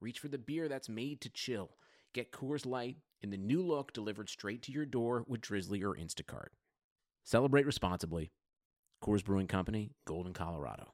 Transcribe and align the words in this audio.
reach 0.00 0.18
for 0.18 0.28
the 0.28 0.38
beer 0.38 0.68
that's 0.68 0.88
made 0.88 1.20
to 1.22 1.30
chill. 1.30 1.70
Get 2.14 2.32
Coors 2.32 2.66
Light 2.66 2.96
in 3.22 3.30
the 3.30 3.36
new 3.36 3.62
look 3.62 3.92
delivered 3.92 4.28
straight 4.28 4.62
to 4.62 4.72
your 4.72 4.86
door 4.86 5.24
with 5.26 5.40
Drizly 5.40 5.82
or 5.82 5.94
Instacart. 5.94 6.48
Celebrate 7.24 7.66
responsibly. 7.66 8.32
Coors 9.02 9.24
Brewing 9.24 9.46
Company, 9.46 9.92
Golden, 10.06 10.32
Colorado. 10.32 10.92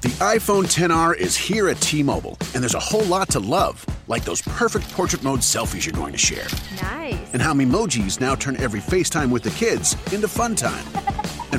The 0.00 0.10
iPhone 0.20 0.64
10R 0.64 1.16
is 1.16 1.34
here 1.34 1.68
at 1.68 1.80
T 1.80 2.02
Mobile, 2.02 2.36
and 2.54 2.62
there's 2.62 2.74
a 2.74 2.80
whole 2.80 3.04
lot 3.04 3.30
to 3.30 3.40
love, 3.40 3.86
like 4.06 4.24
those 4.24 4.42
perfect 4.42 4.90
portrait 4.92 5.22
mode 5.22 5.40
selfies 5.40 5.86
you're 5.86 5.94
going 5.94 6.12
to 6.12 6.18
share. 6.18 6.46
Nice. 6.82 7.32
And 7.32 7.40
how 7.40 7.54
emojis 7.54 8.20
now 8.20 8.34
turn 8.34 8.56
every 8.58 8.80
FaceTime 8.80 9.30
with 9.30 9.42
the 9.42 9.50
kids 9.50 9.94
into 10.12 10.28
fun 10.28 10.56
time. 10.56 10.84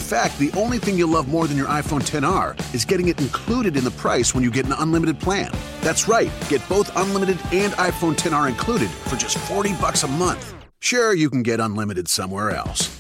In 0.06 0.10
fact, 0.10 0.38
the 0.38 0.52
only 0.52 0.78
thing 0.78 1.00
you'll 1.00 1.10
love 1.10 1.28
more 1.28 1.48
than 1.48 1.58
your 1.58 1.66
iPhone 1.66 2.00
10R 2.00 2.76
is 2.76 2.86
getting 2.86 3.08
it 3.08 3.20
included 3.20 3.76
in 3.76 3.84
the 3.84 3.90
price 3.90 4.36
when 4.36 4.44
you 4.44 4.52
get 4.52 4.68
an 4.68 4.74
unlimited 4.74 5.20
plan. 5.20 5.52
That's 5.82 6.08
right, 6.08 6.32
get 6.48 6.62
both 6.70 6.96
unlimited 6.96 7.40
and 7.52 7.74
iPhone 7.74 8.14
10R 8.16 8.48
included 8.48 8.92
for 8.92 9.16
just 9.16 9.36
40 9.36 9.74
bucks 9.82 10.04
a 10.04 10.08
month. 10.08 10.54
Sure, 10.80 11.16
you 11.16 11.28
can 11.28 11.42
get 11.42 11.60
unlimited 11.60 12.08
somewhere 12.08 12.52
else. 12.52 12.96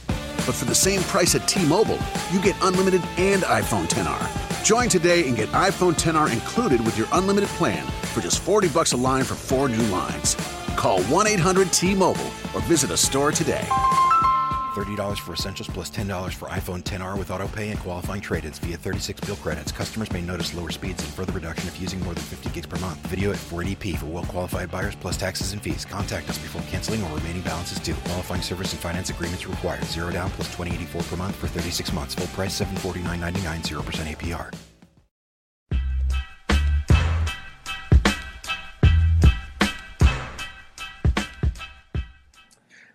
But 0.47 0.55
for 0.55 0.65
the 0.65 0.73
same 0.73 1.01
price 1.01 1.35
at 1.35 1.47
T-Mobile, 1.47 1.99
you 2.31 2.41
get 2.41 2.55
unlimited 2.63 3.03
and 3.17 3.43
iPhone 3.43 3.87
10R. 3.87 4.63
Join 4.65 4.89
today 4.89 5.27
and 5.27 5.37
get 5.37 5.47
iPhone 5.49 5.93
10R 5.93 6.33
included 6.33 6.83
with 6.83 6.97
your 6.97 7.07
unlimited 7.11 7.49
plan 7.49 7.85
for 8.15 8.21
just 8.21 8.39
40 8.39 8.69
bucks 8.69 8.93
a 8.93 8.97
line 8.97 9.25
for 9.25 9.35
four 9.35 9.69
new 9.69 9.85
lines. 9.89 10.33
Call 10.75 11.01
1-800-T-Mobile 11.01 12.31
or 12.55 12.61
visit 12.61 12.89
a 12.89 12.97
store 12.97 13.31
today. 13.31 13.67
$30 14.75 15.17
for 15.19 15.33
essentials 15.33 15.69
plus 15.69 15.89
$10 15.89 16.33
for 16.33 16.49
iPhone 16.49 16.83
10R 16.83 17.17
with 17.17 17.29
autopay 17.29 17.71
and 17.71 17.79
qualifying 17.79 18.21
trade-ins 18.21 18.59
via 18.59 18.75
36 18.75 19.21
bill 19.21 19.35
credits. 19.37 19.71
Customers 19.71 20.11
may 20.11 20.21
notice 20.21 20.53
lower 20.53 20.69
speeds 20.69 21.01
and 21.01 21.13
further 21.13 21.31
reduction 21.31 21.67
if 21.67 21.79
using 21.79 22.01
more 22.03 22.13
than 22.13 22.23
50 22.23 22.49
gigs 22.49 22.67
per 22.67 22.77
month. 22.79 22.97
Video 23.07 23.31
at 23.31 23.37
480p 23.37 23.97
for 23.97 24.07
well-qualified 24.07 24.69
buyers 24.69 24.95
plus 24.95 25.17
taxes 25.17 25.53
and 25.53 25.61
fees. 25.61 25.85
Contact 25.85 26.29
us 26.29 26.37
before 26.37 26.61
canceling 26.63 27.01
or 27.03 27.15
remaining 27.15 27.41
balances 27.41 27.79
due. 27.79 27.95
Qualifying 28.05 28.41
service 28.41 28.73
and 28.73 28.81
finance 28.81 29.09
agreements 29.09 29.47
required. 29.47 29.83
Zero 29.85 30.11
down 30.11 30.29
plus 30.31 30.47
2084 30.49 31.03
per 31.03 31.15
month 31.15 31.35
for 31.35 31.47
36 31.47 31.93
months. 31.93 32.15
Full 32.15 32.27
price 32.27 32.59
749.99. 32.59 33.61
0% 33.65 34.15
APR. 34.15 34.74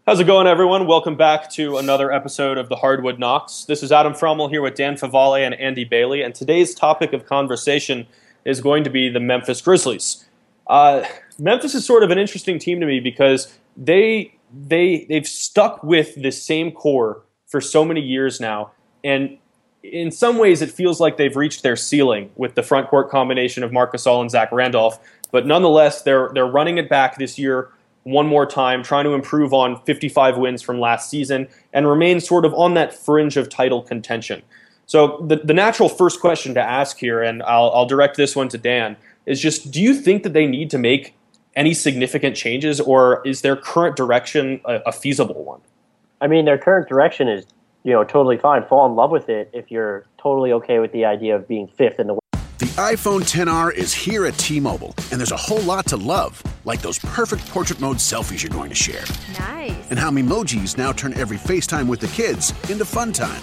How's 0.06 0.18
it 0.18 0.24
going, 0.24 0.46
everyone? 0.46 0.86
Welcome 0.86 1.14
back 1.14 1.50
to 1.50 1.76
another 1.76 2.10
episode 2.10 2.56
of 2.56 2.70
the 2.70 2.76
Hardwood 2.76 3.18
Knocks. 3.18 3.64
This 3.66 3.82
is 3.82 3.92
Adam 3.92 4.14
Fromal 4.14 4.48
here 4.48 4.62
with 4.62 4.74
Dan 4.74 4.96
Favale 4.96 5.44
and 5.44 5.54
Andy 5.54 5.84
Bailey, 5.84 6.22
and 6.22 6.34
today's 6.34 6.74
topic 6.74 7.12
of 7.12 7.26
conversation 7.26 8.06
is 8.46 8.62
going 8.62 8.82
to 8.84 8.90
be 8.90 9.10
the 9.10 9.20
Memphis 9.20 9.60
Grizzlies. 9.60 10.24
Uh, 10.66 11.04
Memphis 11.38 11.74
is 11.74 11.84
sort 11.84 12.02
of 12.02 12.10
an 12.10 12.16
interesting 12.18 12.58
team 12.58 12.80
to 12.80 12.86
me 12.86 12.98
because 12.98 13.54
they 13.76 14.34
they 14.66 15.04
they've 15.10 15.28
stuck 15.28 15.84
with 15.84 16.20
the 16.20 16.32
same 16.32 16.72
core 16.72 17.22
for 17.46 17.60
so 17.60 17.84
many 17.84 18.00
years 18.00 18.40
now, 18.40 18.70
and 19.04 19.36
in 19.82 20.10
some 20.10 20.38
ways, 20.38 20.62
it 20.62 20.70
feels 20.70 20.98
like 20.98 21.18
they've 21.18 21.36
reached 21.36 21.62
their 21.62 21.76
ceiling 21.76 22.30
with 22.36 22.54
the 22.54 22.62
front 22.62 22.88
court 22.88 23.10
combination 23.10 23.62
of 23.62 23.70
Marcus 23.70 24.04
Gasol 24.04 24.22
and 24.22 24.30
Zach 24.30 24.50
Randolph. 24.50 24.98
But 25.30 25.46
nonetheless, 25.46 26.02
they're 26.02 26.30
they're 26.32 26.46
running 26.46 26.78
it 26.78 26.88
back 26.88 27.18
this 27.18 27.38
year 27.38 27.70
one 28.04 28.26
more 28.26 28.46
time, 28.46 28.82
trying 28.82 29.04
to 29.04 29.12
improve 29.12 29.52
on 29.52 29.80
55 29.84 30.38
wins 30.38 30.62
from 30.62 30.80
last 30.80 31.10
season 31.10 31.48
and 31.72 31.88
remain 31.88 32.20
sort 32.20 32.44
of 32.44 32.54
on 32.54 32.74
that 32.74 32.94
fringe 32.94 33.36
of 33.36 33.48
title 33.48 33.82
contention. 33.82 34.42
So 34.86 35.24
the, 35.26 35.36
the 35.36 35.54
natural 35.54 35.88
first 35.88 36.20
question 36.20 36.54
to 36.54 36.60
ask 36.60 36.98
here, 36.98 37.22
and 37.22 37.42
I'll, 37.42 37.70
I'll 37.70 37.86
direct 37.86 38.16
this 38.16 38.34
one 38.34 38.48
to 38.48 38.58
Dan, 38.58 38.96
is 39.26 39.40
just 39.40 39.70
do 39.70 39.80
you 39.80 39.94
think 39.94 40.22
that 40.22 40.32
they 40.32 40.46
need 40.46 40.70
to 40.70 40.78
make 40.78 41.14
any 41.54 41.74
significant 41.74 42.36
changes, 42.36 42.80
or 42.80 43.26
is 43.26 43.42
their 43.42 43.56
current 43.56 43.96
direction 43.96 44.60
a, 44.64 44.76
a 44.86 44.92
feasible 44.92 45.44
one? 45.44 45.60
I 46.20 46.26
mean, 46.26 46.44
their 46.44 46.58
current 46.58 46.88
direction 46.88 47.28
is, 47.28 47.46
you 47.82 47.92
know, 47.92 48.04
totally 48.04 48.36
fine. 48.36 48.64
Fall 48.64 48.86
in 48.86 48.94
love 48.94 49.10
with 49.10 49.28
it 49.28 49.50
if 49.52 49.70
you're 49.70 50.06
totally 50.18 50.52
okay 50.52 50.78
with 50.78 50.92
the 50.92 51.04
idea 51.04 51.36
of 51.36 51.48
being 51.48 51.66
fifth 51.66 51.98
in 51.98 52.06
the 52.06 52.19
iPhone 52.80 53.20
10R 53.30 53.74
is 53.74 53.92
here 53.92 54.24
at 54.24 54.38
T-Mobile, 54.38 54.94
and 55.12 55.20
there's 55.20 55.32
a 55.32 55.36
whole 55.36 55.60
lot 55.60 55.84
to 55.88 55.98
love, 55.98 56.42
like 56.64 56.80
those 56.80 56.98
perfect 56.98 57.46
portrait 57.50 57.78
mode 57.78 57.98
selfies 57.98 58.42
you're 58.42 58.48
going 58.48 58.70
to 58.70 58.74
share. 58.74 59.04
Nice. 59.38 59.90
And 59.90 59.98
how 59.98 60.10
emojis 60.10 60.78
now 60.78 60.90
turn 60.90 61.12
every 61.12 61.36
FaceTime 61.36 61.88
with 61.88 62.00
the 62.00 62.06
kids 62.06 62.54
into 62.70 62.86
fun 62.86 63.12
time. 63.12 63.42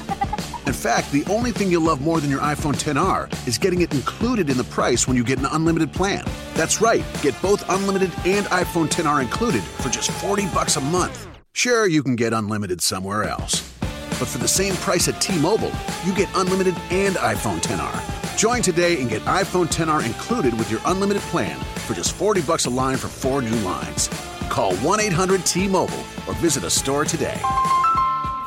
In 0.65 0.73
fact, 0.73 1.11
the 1.11 1.23
only 1.29 1.51
thing 1.51 1.69
you'll 1.69 1.83
love 1.83 2.01
more 2.01 2.19
than 2.19 2.31
your 2.31 2.39
iPhone 2.39 2.73
10R 2.73 3.47
is 3.47 3.59
getting 3.59 3.81
it 3.81 3.93
included 3.93 4.49
in 4.49 4.57
the 4.57 4.63
price 4.63 5.07
when 5.07 5.15
you 5.15 5.23
get 5.23 5.37
an 5.37 5.45
unlimited 5.45 5.93
plan. 5.93 6.25
That's 6.55 6.81
right, 6.81 7.05
get 7.21 7.39
both 7.39 7.63
unlimited 7.69 8.09
and 8.25 8.47
iPhone 8.47 8.87
10R 8.87 9.21
included 9.21 9.61
for 9.61 9.89
just 9.89 10.09
40 10.09 10.47
bucks 10.47 10.77
a 10.77 10.81
month. 10.81 11.27
Sure, 11.53 11.85
you 11.85 12.01
can 12.01 12.15
get 12.15 12.33
unlimited 12.33 12.81
somewhere 12.81 13.25
else. 13.25 13.71
But 14.17 14.29
for 14.29 14.39
the 14.39 14.47
same 14.47 14.73
price 14.77 15.07
at 15.07 15.21
T-Mobile, 15.21 15.73
you 16.07 16.15
get 16.15 16.27
unlimited 16.33 16.73
and 16.89 17.17
iPhone 17.17 17.59
10R. 17.61 18.16
Join 18.37 18.61
today 18.61 19.01
and 19.01 19.09
get 19.09 19.23
iPhone 19.23 19.65
10R 19.65 20.05
included 20.05 20.55
with 20.59 20.69
your 20.69 20.79
unlimited 20.85 21.23
plan 21.23 21.59
for 21.87 21.95
just 21.95 22.13
40 22.13 22.43
bucks 22.43 22.67
a 22.67 22.69
line 22.69 22.97
for 22.97 23.07
four 23.07 23.41
new 23.41 23.55
lines. 23.61 24.09
Call 24.47 24.73
1-800-T-Mobile 24.73 26.03
or 26.27 26.35
visit 26.35 26.63
a 26.63 26.69
store 26.69 27.03
today. 27.03 27.41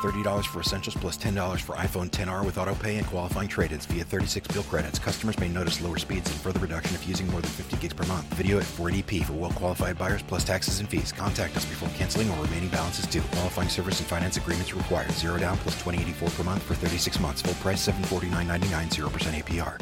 $30 0.01 0.45
for 0.45 0.61
essentials 0.61 0.95
plus 0.95 1.17
$10 1.17 1.61
for 1.61 1.75
iPhone 1.75 2.09
10R 2.09 2.43
with 2.43 2.55
autopay 2.55 2.97
and 2.97 3.05
qualifying 3.07 3.47
trade-ins 3.47 3.85
via 3.85 4.03
36 4.03 4.47
bill 4.47 4.63
credits. 4.63 4.97
Customers 4.97 5.37
may 5.39 5.47
notice 5.47 5.81
lower 5.81 5.97
speeds 5.97 6.29
and 6.31 6.39
further 6.41 6.59
reduction 6.59 6.95
if 6.95 7.07
using 7.07 7.29
more 7.29 7.41
than 7.41 7.51
50 7.51 7.77
gigs 7.77 7.93
per 7.93 8.05
month. 8.07 8.25
Video 8.33 8.57
at 8.57 8.63
480p 8.63 9.25
for 9.25 9.33
well-qualified 9.33 9.97
buyers 9.97 10.23
plus 10.23 10.43
taxes 10.43 10.79
and 10.79 10.89
fees. 10.89 11.11
Contact 11.11 11.55
us 11.55 11.65
before 11.65 11.89
canceling 11.89 12.29
or 12.31 12.43
remaining 12.43 12.69
balances 12.69 13.05
due. 13.05 13.21
Qualifying 13.33 13.69
service 13.69 13.99
and 13.99 14.07
finance 14.07 14.37
agreements 14.37 14.73
required. 14.73 15.11
Zero 15.11 15.37
down 15.37 15.57
plus 15.57 15.75
2084 15.75 16.29
per 16.29 16.43
month 16.43 16.63
for 16.63 16.73
36 16.73 17.19
months. 17.19 17.41
Full 17.41 17.53
price 17.55 17.87
749.99. 17.87 18.91
0% 18.91 19.43
APR. 19.43 19.81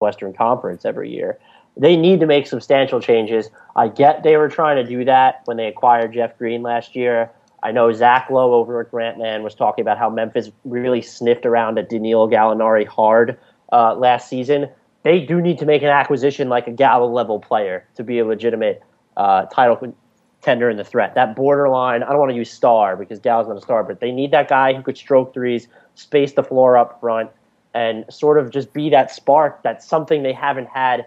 Western 0.00 0.32
Conference 0.32 0.84
every 0.84 1.10
year. 1.10 1.38
They 1.76 1.96
need 1.96 2.20
to 2.20 2.26
make 2.26 2.46
substantial 2.46 3.00
changes. 3.00 3.48
I 3.76 3.88
get 3.88 4.22
they 4.22 4.36
were 4.36 4.48
trying 4.48 4.76
to 4.76 4.84
do 4.84 5.04
that 5.06 5.42
when 5.46 5.56
they 5.56 5.68
acquired 5.68 6.12
Jeff 6.12 6.36
Green 6.36 6.62
last 6.62 6.94
year. 6.94 7.30
I 7.62 7.70
know 7.70 7.92
Zach 7.92 8.28
Lowe 8.30 8.54
over 8.54 8.80
at 8.80 8.90
Grantland 8.90 9.42
was 9.42 9.54
talking 9.54 9.82
about 9.82 9.98
how 9.98 10.10
Memphis 10.10 10.50
really 10.64 11.00
sniffed 11.00 11.46
around 11.46 11.78
at 11.78 11.88
Danilo 11.88 12.28
Gallinari 12.28 12.86
hard 12.86 13.38
uh, 13.72 13.94
last 13.94 14.28
season. 14.28 14.68
They 15.04 15.20
do 15.20 15.40
need 15.40 15.58
to 15.58 15.66
make 15.66 15.82
an 15.82 15.88
acquisition 15.88 16.48
like 16.48 16.66
a 16.66 16.72
Gallo 16.72 17.06
level 17.06 17.38
player 17.38 17.86
to 17.96 18.04
be 18.04 18.18
a 18.18 18.24
legitimate 18.24 18.82
uh, 19.16 19.46
title 19.46 19.76
contender 19.76 20.70
in 20.70 20.76
the 20.76 20.84
threat. 20.84 21.14
That 21.14 21.36
borderline, 21.36 22.02
I 22.02 22.08
don't 22.08 22.18
want 22.18 22.30
to 22.30 22.36
use 22.36 22.50
star 22.50 22.96
because 22.96 23.20
Gallo's 23.20 23.48
not 23.48 23.56
a 23.56 23.60
star, 23.60 23.84
but 23.84 24.00
they 24.00 24.10
need 24.10 24.32
that 24.32 24.48
guy 24.48 24.74
who 24.74 24.82
could 24.82 24.96
stroke 24.96 25.32
threes, 25.32 25.68
space 25.94 26.32
the 26.32 26.42
floor 26.42 26.76
up 26.76 27.00
front, 27.00 27.30
and 27.74 28.04
sort 28.10 28.38
of 28.38 28.50
just 28.50 28.72
be 28.72 28.90
that 28.90 29.10
spark. 29.10 29.62
That's 29.62 29.86
something 29.86 30.22
they 30.22 30.32
haven't 30.32 30.68
had 30.68 31.06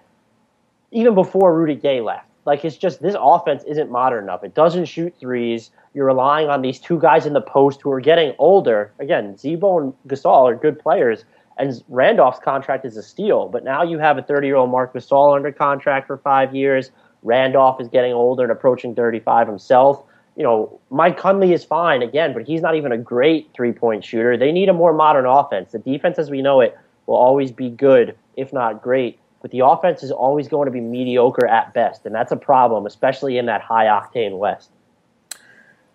even 0.91 1.15
before 1.15 1.57
Rudy 1.57 1.75
Gay 1.75 2.01
left. 2.01 2.27
Like 2.45 2.63
it's 2.63 2.77
just 2.77 3.01
this 3.01 3.15
offense 3.19 3.63
isn't 3.67 3.89
modern 3.89 4.23
enough. 4.23 4.43
It 4.43 4.53
doesn't 4.53 4.85
shoot 4.85 5.13
threes. 5.19 5.71
You're 5.93 6.05
relying 6.05 6.49
on 6.49 6.61
these 6.61 6.79
two 6.79 6.99
guys 6.99 7.25
in 7.25 7.33
the 7.33 7.41
post 7.41 7.81
who 7.81 7.91
are 7.91 8.01
getting 8.01 8.33
older. 8.37 8.91
Again, 8.99 9.37
Z-Bo 9.37 9.79
and 9.79 9.93
Gasol 10.07 10.51
are 10.51 10.55
good 10.55 10.77
players, 10.79 11.25
and 11.57 11.83
Randolph's 11.89 12.39
contract 12.39 12.85
is 12.85 12.97
a 12.97 13.03
steal. 13.03 13.49
But 13.49 13.63
now 13.63 13.81
you 13.81 13.97
have 13.97 14.17
a 14.17 14.21
30 14.21 14.47
year 14.47 14.57
old 14.57 14.69
Mark 14.69 14.93
Gasol 14.93 15.35
under 15.35 15.51
contract 15.51 16.07
for 16.07 16.17
five 16.17 16.53
years. 16.53 16.91
Randolph 17.23 17.81
is 17.81 17.87
getting 17.87 18.13
older 18.13 18.43
and 18.43 18.51
approaching 18.51 18.93
35 18.93 19.47
himself. 19.47 20.03
You 20.35 20.43
know, 20.43 20.79
Mike 20.91 21.17
Conley 21.17 21.53
is 21.53 21.63
fine 21.63 22.03
again, 22.03 22.33
but 22.33 22.45
he's 22.45 22.61
not 22.61 22.75
even 22.75 22.91
a 22.91 22.97
great 22.97 23.49
three 23.55 23.71
point 23.71 24.03
shooter. 24.03 24.37
They 24.37 24.51
need 24.51 24.69
a 24.69 24.73
more 24.73 24.93
modern 24.93 25.25
offense. 25.25 25.71
The 25.71 25.79
defense, 25.79 26.19
as 26.19 26.29
we 26.29 26.41
know 26.41 26.61
it, 26.61 26.77
will 27.07 27.15
always 27.15 27.51
be 27.51 27.69
good, 27.69 28.15
if 28.35 28.53
not 28.53 28.83
great. 28.83 29.17
But 29.45 29.51
the 29.51 29.59
offense 29.59 30.01
is 30.01 30.09
always 30.09 30.47
going 30.47 30.65
to 30.65 30.71
be 30.71 30.81
mediocre 30.81 31.45
at 31.45 31.71
best, 31.75 32.07
and 32.07 32.15
that's 32.15 32.31
a 32.31 32.35
problem, 32.35 32.87
especially 32.87 33.37
in 33.37 33.45
that 33.45 33.61
high 33.61 33.85
octane 33.85 34.39
West. 34.39 34.71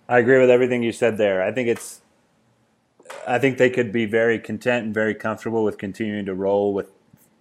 I 0.08 0.20
agree 0.20 0.38
with 0.38 0.50
everything 0.50 0.84
you 0.84 0.92
said 0.92 1.18
there. 1.18 1.42
I 1.42 1.50
think 1.50 1.66
it's 1.66 2.00
I 3.26 3.40
think 3.40 3.58
they 3.58 3.68
could 3.68 3.90
be 3.90 4.06
very 4.06 4.38
content 4.38 4.84
and 4.84 4.94
very 4.94 5.16
comfortable 5.16 5.64
with 5.64 5.78
continuing 5.78 6.26
to 6.26 6.32
roll 6.32 6.72
with 6.72 6.92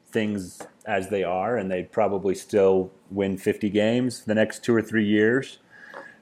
things 0.08 0.64
as 0.84 1.10
they 1.10 1.24
are, 1.24 1.56
and 1.56 1.70
they'd 1.70 1.92
probably 1.92 2.34
still 2.34 2.90
win 3.12 3.38
50 3.38 3.70
games 3.70 4.26
the 4.26 4.34
next 4.34 4.64
two 4.64 4.74
or 4.74 4.82
three 4.82 5.06
years, 5.06 5.60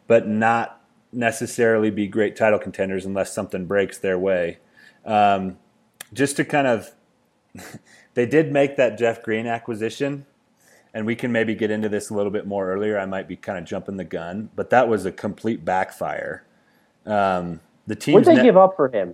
but 0.05 0.27
not 0.27 0.81
necessarily 1.13 1.89
be 1.91 2.07
great 2.07 2.35
title 2.35 2.59
contenders 2.59 3.05
unless 3.05 3.31
something 3.31 3.65
breaks 3.65 3.97
their 3.97 4.19
way. 4.19 4.57
Um, 5.05 5.59
just 6.11 6.35
to 6.35 6.43
kind 6.43 6.67
of, 6.67 6.91
they 8.17 8.25
did 8.25 8.51
make 8.51 8.77
that 8.77 8.97
Jeff 8.97 9.21
Green 9.21 9.45
acquisition, 9.45 10.25
and 10.91 11.05
we 11.05 11.15
can 11.15 11.31
maybe 11.31 11.53
get 11.53 11.69
into 11.69 11.87
this 11.87 12.09
a 12.09 12.15
little 12.15 12.31
bit 12.31 12.47
more 12.47 12.67
earlier. 12.67 12.97
I 12.97 13.05
might 13.05 13.27
be 13.27 13.35
kind 13.35 13.59
of 13.59 13.63
jumping 13.63 13.97
the 13.97 14.03
gun, 14.03 14.49
but 14.55 14.71
that 14.71 14.89
was 14.89 15.05
a 15.05 15.11
complete 15.11 15.63
backfire. 15.63 16.43
Um, 17.05 17.59
the 17.85 17.95
team. 17.95 18.15
What 18.15 18.23
did 18.23 18.37
they 18.37 18.41
give 18.41 18.57
up 18.57 18.75
for 18.75 18.89
him? 18.89 19.13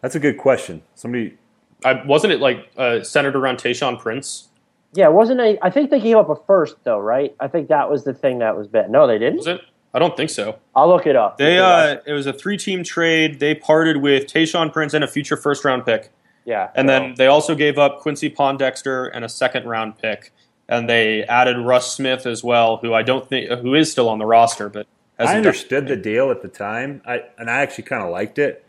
That's 0.00 0.14
a 0.14 0.20
good 0.20 0.38
question. 0.38 0.82
Somebody 0.94 1.38
I, 1.84 2.04
wasn't 2.06 2.34
it 2.34 2.38
like 2.38 2.70
uh, 2.76 3.02
centered 3.02 3.34
around 3.34 3.58
Tayshaun 3.58 3.98
Prince? 3.98 4.46
Yeah, 4.92 5.08
wasn't 5.08 5.40
i 5.40 5.70
think 5.70 5.90
they 5.90 5.98
gave 5.98 6.14
up 6.14 6.28
a 6.28 6.36
first 6.46 6.76
though, 6.84 7.00
right? 7.00 7.34
I 7.40 7.48
think 7.48 7.66
that 7.66 7.90
was 7.90 8.04
the 8.04 8.14
thing 8.14 8.38
that 8.38 8.56
was 8.56 8.68
bet. 8.68 8.90
No, 8.90 9.08
they 9.08 9.18
didn't. 9.18 9.38
Was 9.38 9.48
it? 9.48 9.60
I 9.92 9.98
don't 9.98 10.16
think 10.16 10.30
so. 10.30 10.60
I'll 10.76 10.88
look 10.88 11.08
it 11.08 11.16
up. 11.16 11.38
They 11.38 11.58
uh, 11.58 11.96
it 12.06 12.12
was 12.12 12.28
a 12.28 12.32
three 12.32 12.58
team 12.58 12.84
trade. 12.84 13.40
They 13.40 13.56
parted 13.56 13.96
with 13.96 14.32
Tayshaun 14.32 14.72
Prince 14.72 14.94
and 14.94 15.02
a 15.02 15.08
future 15.08 15.36
first 15.36 15.64
round 15.64 15.84
pick. 15.84 16.12
Yeah, 16.44 16.70
And 16.74 16.88
so- 16.88 16.92
then 16.92 17.14
they 17.16 17.26
also 17.26 17.54
gave 17.54 17.78
up 17.78 18.00
Quincy 18.00 18.30
Pondexter 18.30 19.10
and 19.12 19.24
a 19.24 19.28
second 19.28 19.66
round 19.66 19.98
pick. 19.98 20.32
And 20.66 20.88
they 20.88 21.24
added 21.24 21.58
Russ 21.58 21.94
Smith 21.94 22.24
as 22.24 22.42
well, 22.42 22.78
who 22.78 22.94
I 22.94 23.02
don't 23.02 23.28
think 23.28 23.50
who 23.60 23.74
is 23.74 23.92
still 23.92 24.08
on 24.08 24.18
the 24.18 24.24
roster, 24.24 24.70
but 24.70 24.86
I 25.18 25.24
hasn't 25.24 25.38
understood 25.38 25.88
the 25.88 25.96
deal 25.96 26.30
at 26.30 26.40
the 26.40 26.48
time, 26.48 27.02
I, 27.06 27.22
and 27.38 27.50
I 27.50 27.60
actually 27.60 27.84
kind 27.84 28.02
of 28.02 28.10
liked 28.10 28.38
it. 28.38 28.64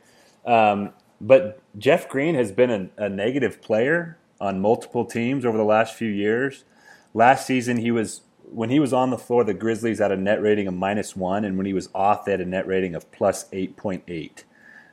Um, 0.46 0.92
but 1.22 1.62
Jeff 1.78 2.10
Green 2.10 2.36
has 2.36 2.52
been 2.52 2.70
a, 2.98 3.06
a 3.06 3.08
negative 3.10 3.62
player 3.62 4.18
on 4.42 4.60
multiple 4.60 5.06
teams 5.06 5.46
over 5.46 5.58
the 5.58 5.64
last 5.64 5.96
few 5.96 6.10
years. 6.10 6.66
Last 7.14 7.48
season, 7.48 7.78
he 7.78 7.92
was 7.92 8.22
when 8.52 8.70
he 8.70 8.80
was 8.80 8.92
on 8.92 9.10
the 9.10 9.18
floor, 9.18 9.46
the 9.46 9.54
Grizzlies 9.54 10.00
had 10.00 10.12
a 10.12 10.18
net 10.18 10.42
rating 10.42 10.68
of 10.68 10.74
minus 10.74 11.16
one, 11.16 11.46
and 11.46 11.56
when 11.56 11.66
he 11.66 11.74
was 11.74 11.88
off, 11.96 12.26
they 12.26 12.32
had 12.32 12.42
a 12.42 12.46
net 12.46 12.68
rating 12.68 12.94
of 12.94 13.10
plus 13.14 13.46
eight 13.54 13.78
point 13.78 14.04
eight. 14.10 14.44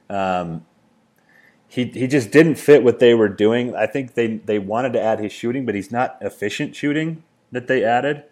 Um, 0.09 0.65
he 1.73 1.87
he 1.87 2.07
just 2.07 2.31
didn't 2.31 2.57
fit 2.57 2.85
what 2.85 2.99
they 2.99 3.15
were 3.15 3.31
doing. 3.31 3.75
I 3.75 3.87
think 3.87 4.13
they 4.13 4.37
they 4.37 4.59
wanted 4.59 4.93
to 4.93 5.01
add 5.01 5.21
his 5.21 5.33
shooting, 5.33 5.65
but 5.65 5.75
he's 5.75 5.91
not 5.91 6.19
efficient 6.21 6.77
shooting 6.77 7.23
that 7.51 7.67
they 7.67 7.83
added, 7.83 8.25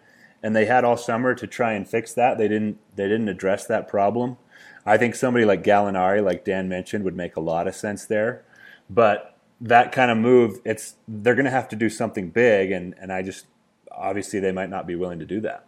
and 0.43 0.55
they 0.55 0.65
had 0.65 0.83
all 0.85 0.95
summer 0.95 1.33
to 1.33 1.47
try 1.47 1.73
and 1.73 1.89
fix 1.89 2.13
that. 2.13 2.37
They 2.37 2.47
didn't 2.47 2.77
they 2.95 3.07
didn't 3.07 3.29
address 3.29 3.65
that 3.65 3.87
problem. 3.87 4.37
I 4.85 4.97
think 4.97 5.15
somebody 5.15 5.43
like 5.43 5.63
Gallinari, 5.63 6.23
like 6.23 6.45
Dan 6.45 6.69
mentioned, 6.69 7.03
would 7.03 7.15
make 7.15 7.35
a 7.35 7.39
lot 7.39 7.67
of 7.67 7.73
sense 7.73 8.05
there. 8.05 8.45
But 8.91 9.35
that 9.59 9.91
kind 9.91 10.11
of 10.11 10.19
move, 10.19 10.59
it's 10.63 10.97
they're 11.07 11.33
going 11.33 11.45
to 11.45 11.51
have 11.51 11.67
to 11.69 11.75
do 11.75 11.89
something 11.89 12.29
big, 12.29 12.71
and 12.71 12.93
and 13.01 13.11
I 13.11 13.23
just 13.23 13.47
obviously 13.91 14.39
they 14.39 14.51
might 14.51 14.69
not 14.69 14.85
be 14.85 14.93
willing 14.93 15.17
to 15.17 15.25
do 15.25 15.39
that. 15.41 15.65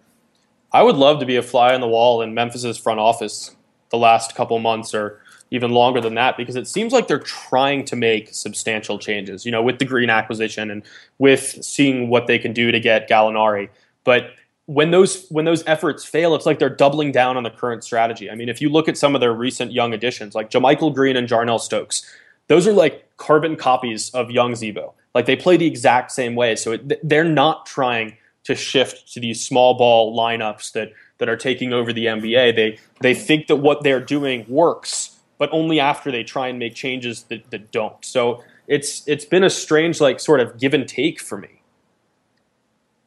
I 0.72 0.84
would 0.84 0.96
love 0.96 1.20
to 1.22 1.26
be 1.26 1.38
a 1.38 1.42
fly 1.42 1.74
on 1.74 1.82
the 1.82 1.88
wall 1.88 2.22
in 2.22 2.36
Memphis's 2.36 2.78
front 2.78 3.00
office 3.00 3.56
the 3.90 3.98
last 3.98 4.36
couple 4.36 4.60
months 4.60 4.94
or 4.94 5.24
even 5.54 5.70
longer 5.72 6.02
than 6.02 6.16
that 6.16 6.36
because 6.36 6.56
it 6.56 6.68
seems 6.68 6.92
like 6.92 7.08
they're 7.08 7.20
trying 7.20 7.86
to 7.86 7.96
make 7.96 8.34
substantial 8.34 8.98
changes, 8.98 9.46
you 9.46 9.52
know, 9.52 9.62
with 9.62 9.78
the 9.78 9.86
Green 9.86 10.10
acquisition 10.10 10.72
and 10.72 10.82
with 11.20 11.64
seeing 11.64 12.10
what 12.10 12.26
they 12.26 12.40
can 12.40 12.54
do 12.54 12.72
to 12.72 12.80
get 12.80 13.08
Gallinari. 13.08 13.70
But 14.04 14.32
when 14.66 14.90
those 14.90 15.28
when 15.30 15.46
those 15.46 15.64
efforts 15.68 16.04
fail, 16.04 16.34
it's 16.34 16.48
like 16.48 16.58
they're 16.58 16.70
doubling 16.70 17.12
down 17.12 17.38
on 17.38 17.44
the 17.44 17.52
current 17.52 17.84
strategy. 17.84 18.32
I 18.32 18.36
mean, 18.36 18.50
if 18.50 18.62
you 18.62 18.70
look 18.70 18.90
at 18.90 18.98
some 18.98 19.14
of 19.14 19.22
their 19.22 19.32
recent 19.32 19.72
young 19.72 19.94
additions, 19.94 20.34
like 20.34 20.50
JaMychal 20.50 20.96
Green 20.96 21.16
and 21.16 21.28
Jarnell 21.28 21.60
Stokes, 21.60 22.04
those 22.48 22.66
are 22.66 22.74
like 22.74 23.16
carbon 23.18 23.56
copies 23.56 24.10
of 24.10 24.32
young 24.32 24.56
Z-Bo. 24.56 24.96
Like 25.14 25.28
they 25.28 25.36
play 25.36 25.56
the 25.56 25.68
exact 25.68 26.12
same 26.12 26.34
way. 26.34 26.56
So 26.56 26.72
it, 26.72 27.08
they're 27.08 27.24
not 27.24 27.68
trying 27.68 28.18
to 28.46 28.56
shift 28.56 29.14
to 29.14 29.20
these 29.20 29.46
small 29.46 29.76
ball 29.76 30.18
lineups 30.18 30.72
that 30.72 30.94
that 31.20 31.30
are 31.30 31.38
taking 31.38 31.74
over 31.74 31.94
the 31.94 32.08
NBA. 32.08 32.56
They 32.56 32.80
they 33.02 33.14
think 33.14 33.48
that 33.48 33.58
what 33.58 33.84
they're 33.84 34.04
doing 34.04 34.46
works, 34.50 35.13
but 35.38 35.50
only 35.52 35.80
after 35.80 36.12
they 36.12 36.24
try 36.24 36.48
and 36.48 36.60
make 36.60 36.76
changes 36.76 37.24
that, 37.24 37.50
that 37.52 37.72
don't. 37.72 38.04
So 38.04 38.44
it's 38.68 39.08
it's 39.08 39.26
been 39.26 39.44
a 39.44 39.50
strange 39.50 40.00
like 40.00 40.20
sort 40.20 40.40
of 40.40 40.58
give 40.60 40.74
and 40.74 40.88
take 40.88 41.20
for 41.20 41.38
me. 41.38 41.62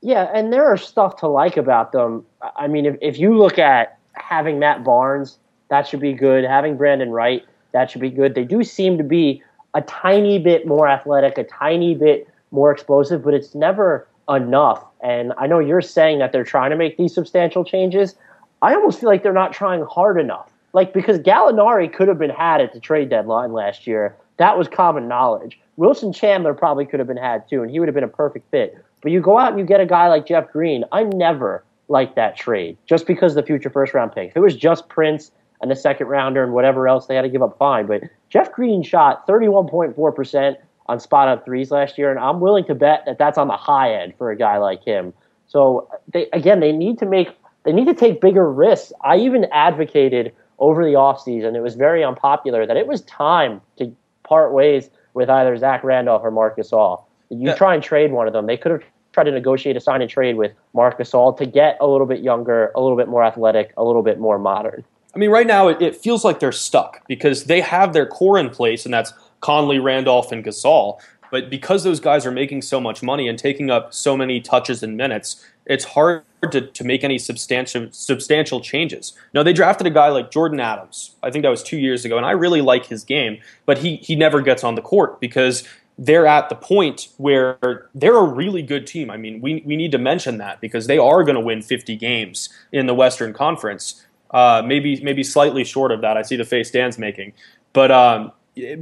Yeah, 0.02 0.30
and 0.34 0.52
there 0.52 0.64
are 0.64 0.76
stuff 0.76 1.16
to 1.16 1.26
like 1.26 1.56
about 1.56 1.92
them. 1.92 2.24
I 2.56 2.68
mean, 2.68 2.86
if, 2.86 2.96
if 3.00 3.18
you 3.18 3.36
look 3.36 3.58
at 3.58 3.98
having 4.12 4.58
Matt 4.58 4.84
Barnes, 4.84 5.38
that 5.68 5.86
should 5.86 6.00
be 6.00 6.12
good. 6.12 6.44
Having 6.44 6.76
Brandon 6.76 7.10
Wright, 7.10 7.44
that 7.72 7.90
should 7.90 8.00
be 8.00 8.10
good. 8.10 8.34
They 8.34 8.44
do 8.44 8.62
seem 8.62 8.98
to 8.98 9.04
be 9.04 9.42
a 9.74 9.82
tiny 9.82 10.38
bit 10.38 10.66
more 10.66 10.88
athletic, 10.88 11.38
a 11.38 11.44
tiny 11.44 11.94
bit 11.94 12.28
more 12.50 12.70
explosive, 12.70 13.24
but 13.24 13.34
it's 13.34 13.54
never 13.54 14.06
enough. 14.28 14.84
And 15.02 15.32
I 15.38 15.46
know 15.46 15.58
you're 15.58 15.82
saying 15.82 16.18
that 16.20 16.32
they're 16.32 16.44
trying 16.44 16.70
to 16.70 16.76
make 16.76 16.96
these 16.96 17.14
substantial 17.14 17.64
changes. 17.64 18.14
I 18.62 18.74
almost 18.74 19.00
feel 19.00 19.08
like 19.08 19.22
they're 19.22 19.32
not 19.32 19.52
trying 19.52 19.84
hard 19.84 20.18
enough. 20.18 20.50
Like, 20.76 20.92
because 20.92 21.18
Gallinari 21.20 21.90
could 21.90 22.06
have 22.06 22.18
been 22.18 22.28
had 22.28 22.60
at 22.60 22.74
the 22.74 22.80
trade 22.80 23.08
deadline 23.08 23.54
last 23.54 23.86
year. 23.86 24.14
That 24.36 24.58
was 24.58 24.68
common 24.68 25.08
knowledge. 25.08 25.58
Wilson 25.76 26.12
Chandler 26.12 26.52
probably 26.52 26.84
could 26.84 27.00
have 27.00 27.06
been 27.08 27.16
had 27.16 27.48
too, 27.48 27.62
and 27.62 27.70
he 27.70 27.80
would 27.80 27.88
have 27.88 27.94
been 27.94 28.04
a 28.04 28.08
perfect 28.08 28.50
fit. 28.50 28.76
But 29.00 29.10
you 29.10 29.22
go 29.22 29.38
out 29.38 29.48
and 29.48 29.58
you 29.58 29.64
get 29.64 29.80
a 29.80 29.86
guy 29.86 30.08
like 30.08 30.26
Jeff 30.26 30.52
Green. 30.52 30.84
I 30.92 31.04
never 31.04 31.64
liked 31.88 32.14
that 32.16 32.36
trade 32.36 32.76
just 32.84 33.06
because 33.06 33.34
the 33.34 33.42
future 33.42 33.70
first 33.70 33.94
round 33.94 34.12
pick. 34.12 34.28
If 34.28 34.36
it 34.36 34.40
was 34.40 34.54
just 34.54 34.86
Prince 34.90 35.30
and 35.62 35.70
the 35.70 35.76
second 35.76 36.08
rounder 36.08 36.44
and 36.44 36.52
whatever 36.52 36.86
else 36.86 37.06
they 37.06 37.14
had 37.14 37.22
to 37.22 37.30
give 37.30 37.40
up, 37.40 37.56
fine. 37.56 37.86
But 37.86 38.02
Jeff 38.28 38.52
Green 38.52 38.82
shot 38.82 39.26
31.4% 39.26 40.56
on 40.88 41.00
spot 41.00 41.28
up 41.28 41.46
threes 41.46 41.70
last 41.70 41.96
year, 41.96 42.10
and 42.10 42.20
I'm 42.20 42.38
willing 42.38 42.66
to 42.66 42.74
bet 42.74 43.04
that 43.06 43.16
that's 43.16 43.38
on 43.38 43.48
the 43.48 43.56
high 43.56 43.94
end 43.94 44.12
for 44.18 44.30
a 44.30 44.36
guy 44.36 44.58
like 44.58 44.84
him. 44.84 45.14
So 45.46 45.88
they 46.12 46.28
again, 46.34 46.60
they 46.60 46.72
need 46.72 46.98
to 46.98 47.06
make 47.06 47.28
they 47.64 47.72
need 47.72 47.86
to 47.86 47.94
take 47.94 48.20
bigger 48.20 48.52
risks. 48.52 48.92
I 49.02 49.16
even 49.16 49.46
advocated 49.52 50.34
over 50.58 50.84
the 50.84 50.92
offseason, 50.94 51.54
it 51.54 51.60
was 51.60 51.74
very 51.74 52.02
unpopular, 52.04 52.66
that 52.66 52.76
it 52.76 52.86
was 52.86 53.02
time 53.02 53.60
to 53.78 53.94
part 54.24 54.52
ways 54.52 54.90
with 55.14 55.28
either 55.30 55.56
Zach 55.56 55.84
Randolph 55.84 56.22
or 56.24 56.30
Marc 56.30 56.56
Gasol. 56.56 57.02
You 57.30 57.48
Yeah. 57.48 57.54
try 57.54 57.74
and 57.74 57.82
trade 57.82 58.12
one 58.12 58.26
of 58.26 58.32
them. 58.32 58.46
They 58.46 58.56
could 58.56 58.72
have 58.72 58.82
tried 59.12 59.24
to 59.24 59.30
negotiate 59.32 59.76
a 59.76 59.80
sign 59.80 60.02
and 60.02 60.10
trade 60.10 60.36
with 60.36 60.52
Marc 60.74 60.98
Gasol 60.98 61.36
to 61.38 61.46
get 61.46 61.76
a 61.80 61.86
little 61.86 62.06
bit 62.06 62.20
younger, 62.20 62.70
a 62.74 62.80
little 62.80 62.96
bit 62.96 63.08
more 63.08 63.24
athletic, 63.24 63.72
a 63.76 63.84
little 63.84 64.02
bit 64.02 64.18
more 64.18 64.38
modern. 64.38 64.84
I 65.14 65.18
mean, 65.18 65.30
right 65.30 65.46
now 65.46 65.68
it, 65.68 65.80
it 65.80 65.96
feels 65.96 66.24
like 66.24 66.40
they're 66.40 66.52
stuck 66.52 67.06
because 67.08 67.44
they 67.44 67.62
have 67.62 67.94
their 67.94 68.04
core 68.06 68.38
in 68.38 68.50
place, 68.50 68.84
and 68.84 68.92
that's 68.92 69.14
Conley, 69.40 69.78
Randolph, 69.78 70.32
and 70.32 70.44
Gasol. 70.44 70.98
But 71.36 71.50
because 71.50 71.84
those 71.84 72.00
guys 72.00 72.24
are 72.24 72.30
making 72.30 72.62
so 72.62 72.80
much 72.80 73.02
money 73.02 73.28
and 73.28 73.38
taking 73.38 73.68
up 73.68 73.92
so 73.92 74.16
many 74.16 74.40
touches 74.40 74.82
and 74.82 74.96
minutes, 74.96 75.44
it's 75.66 75.84
hard 75.84 76.22
to, 76.50 76.62
to 76.62 76.82
make 76.82 77.04
any 77.04 77.18
substantial 77.18 77.88
substantial 77.90 78.62
changes. 78.62 79.12
Now 79.34 79.42
they 79.42 79.52
drafted 79.52 79.86
a 79.86 79.90
guy 79.90 80.08
like 80.08 80.30
Jordan 80.30 80.60
Adams. 80.60 81.14
I 81.22 81.30
think 81.30 81.42
that 81.42 81.50
was 81.50 81.62
two 81.62 81.76
years 81.76 82.06
ago, 82.06 82.16
and 82.16 82.24
I 82.24 82.30
really 82.30 82.62
like 82.62 82.86
his 82.86 83.04
game, 83.04 83.36
but 83.66 83.76
he 83.76 83.96
he 83.96 84.16
never 84.16 84.40
gets 84.40 84.64
on 84.64 84.76
the 84.76 84.80
court 84.80 85.20
because 85.20 85.68
they're 85.98 86.26
at 86.26 86.48
the 86.48 86.54
point 86.54 87.08
where 87.18 87.58
they're 87.94 88.16
a 88.16 88.24
really 88.24 88.62
good 88.62 88.86
team. 88.86 89.10
I 89.10 89.18
mean, 89.18 89.42
we, 89.42 89.62
we 89.66 89.76
need 89.76 89.92
to 89.92 89.98
mention 89.98 90.38
that 90.38 90.62
because 90.62 90.86
they 90.86 90.96
are 90.96 91.22
going 91.22 91.34
to 91.34 91.40
win 91.42 91.60
50 91.60 91.96
games 91.96 92.48
in 92.72 92.86
the 92.86 92.94
Western 92.94 93.34
Conference. 93.34 94.06
Uh, 94.30 94.62
maybe 94.64 95.02
maybe 95.02 95.22
slightly 95.22 95.64
short 95.64 95.92
of 95.92 96.00
that. 96.00 96.16
I 96.16 96.22
see 96.22 96.36
the 96.36 96.46
face 96.46 96.70
Dan's 96.70 96.96
making, 96.96 97.34
but 97.74 97.90
um, 97.90 98.32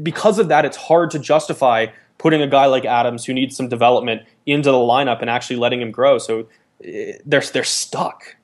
because 0.04 0.38
of 0.38 0.46
that, 0.48 0.64
it's 0.64 0.76
hard 0.76 1.10
to 1.10 1.18
justify 1.18 1.86
putting 2.24 2.40
a 2.40 2.46
guy 2.46 2.64
like 2.64 2.86
Adams 2.86 3.26
who 3.26 3.34
needs 3.34 3.54
some 3.54 3.68
development 3.68 4.22
into 4.46 4.70
the 4.70 4.78
lineup 4.78 5.20
and 5.20 5.28
actually 5.28 5.56
letting 5.56 5.82
him 5.82 5.90
grow. 5.90 6.16
So 6.16 6.48
eh, 6.82 7.18
they're 7.26 7.42
they're 7.42 7.62
stuck. 7.62 8.36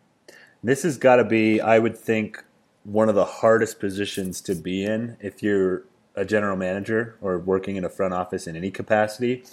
This 0.62 0.82
has 0.82 0.98
got 0.98 1.16
to 1.16 1.24
be, 1.24 1.62
I 1.62 1.78
would 1.78 1.96
think, 1.96 2.44
one 2.84 3.08
of 3.08 3.14
the 3.14 3.24
hardest 3.24 3.80
positions 3.80 4.42
to 4.42 4.54
be 4.54 4.84
in 4.84 5.16
if 5.18 5.42
you're 5.42 5.84
a 6.14 6.26
general 6.26 6.58
manager 6.58 7.16
or 7.22 7.38
working 7.38 7.76
in 7.76 7.84
a 7.84 7.88
front 7.88 8.12
office 8.12 8.46
in 8.46 8.54
any 8.54 8.70
capacity. 8.70 9.44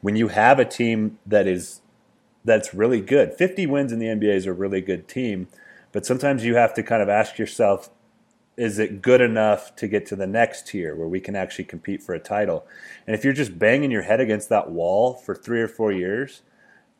When 0.00 0.16
you 0.16 0.28
have 0.28 0.58
a 0.58 0.64
team 0.64 1.20
that 1.24 1.46
is 1.46 1.80
that's 2.44 2.74
really 2.74 3.00
good, 3.00 3.34
50 3.34 3.66
wins 3.66 3.92
in 3.92 4.00
the 4.00 4.06
NBA 4.06 4.34
is 4.34 4.46
a 4.46 4.52
really 4.52 4.80
good 4.80 5.06
team, 5.06 5.46
but 5.92 6.04
sometimes 6.04 6.44
you 6.44 6.56
have 6.56 6.74
to 6.74 6.82
kind 6.82 7.02
of 7.02 7.08
ask 7.08 7.38
yourself, 7.38 7.88
is 8.56 8.78
it 8.78 9.02
good 9.02 9.20
enough 9.20 9.76
to 9.76 9.88
get 9.88 10.06
to 10.06 10.16
the 10.16 10.26
next 10.26 10.66
tier 10.68 10.96
where 10.96 11.08
we 11.08 11.20
can 11.20 11.36
actually 11.36 11.64
compete 11.64 12.02
for 12.02 12.14
a 12.14 12.18
title? 12.18 12.66
And 13.06 13.14
if 13.14 13.24
you're 13.24 13.32
just 13.34 13.58
banging 13.58 13.90
your 13.90 14.02
head 14.02 14.20
against 14.20 14.48
that 14.48 14.70
wall 14.70 15.14
for 15.14 15.34
three 15.34 15.60
or 15.60 15.68
four 15.68 15.92
years, 15.92 16.42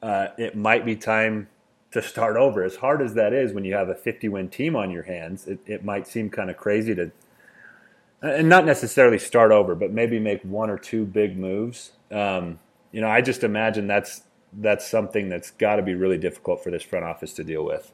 uh, 0.03 0.29
it 0.37 0.57
might 0.57 0.85
be 0.85 0.97
time 0.97 1.49
to 1.93 2.03
start 2.03 2.37
over. 2.37 2.63
As 2.63 2.77
hard 2.77 3.01
as 3.01 3.15
that 3.15 3.33
is 3.33 3.53
when 3.53 3.65
you 3.65 3.75
have 3.75 3.89
a 3.89 3.95
50 3.95 4.29
win 4.29 4.49
team 4.51 4.77
on 4.77 4.91
your 4.91 5.05
hands, 5.05 5.47
it, 5.47 5.61
it 5.67 5.85
might 5.85 6.07
seem 6.07 6.29
kind 6.29 6.51
of 6.51 6.57
crazy 6.57 6.95
to, 6.95 7.11
and 8.23 8.49
not 8.49 8.67
necessarily 8.67 9.19
start 9.19 9.53
over, 9.53 9.75
but 9.75 9.93
maybe 9.93 10.19
make 10.19 10.43
one 10.43 10.69
or 10.69 10.79
two 10.79 11.07
big 11.07 11.39
moves. 11.39 11.93
Um, 12.11 12.59
you 12.93 13.01
know, 13.01 13.09
I 13.09 13.23
just 13.23 13.45
imagine 13.45 13.87
that's 13.87 14.23
that's 14.59 14.89
something 14.89 15.29
that's 15.29 15.51
got 15.51 15.77
to 15.77 15.83
be 15.83 15.95
really 15.95 16.19
difficult 16.19 16.63
for 16.63 16.71
this 16.71 16.83
front 16.83 17.05
office 17.05 17.33
to 17.35 17.45
deal 17.45 17.65
with. 17.65 17.93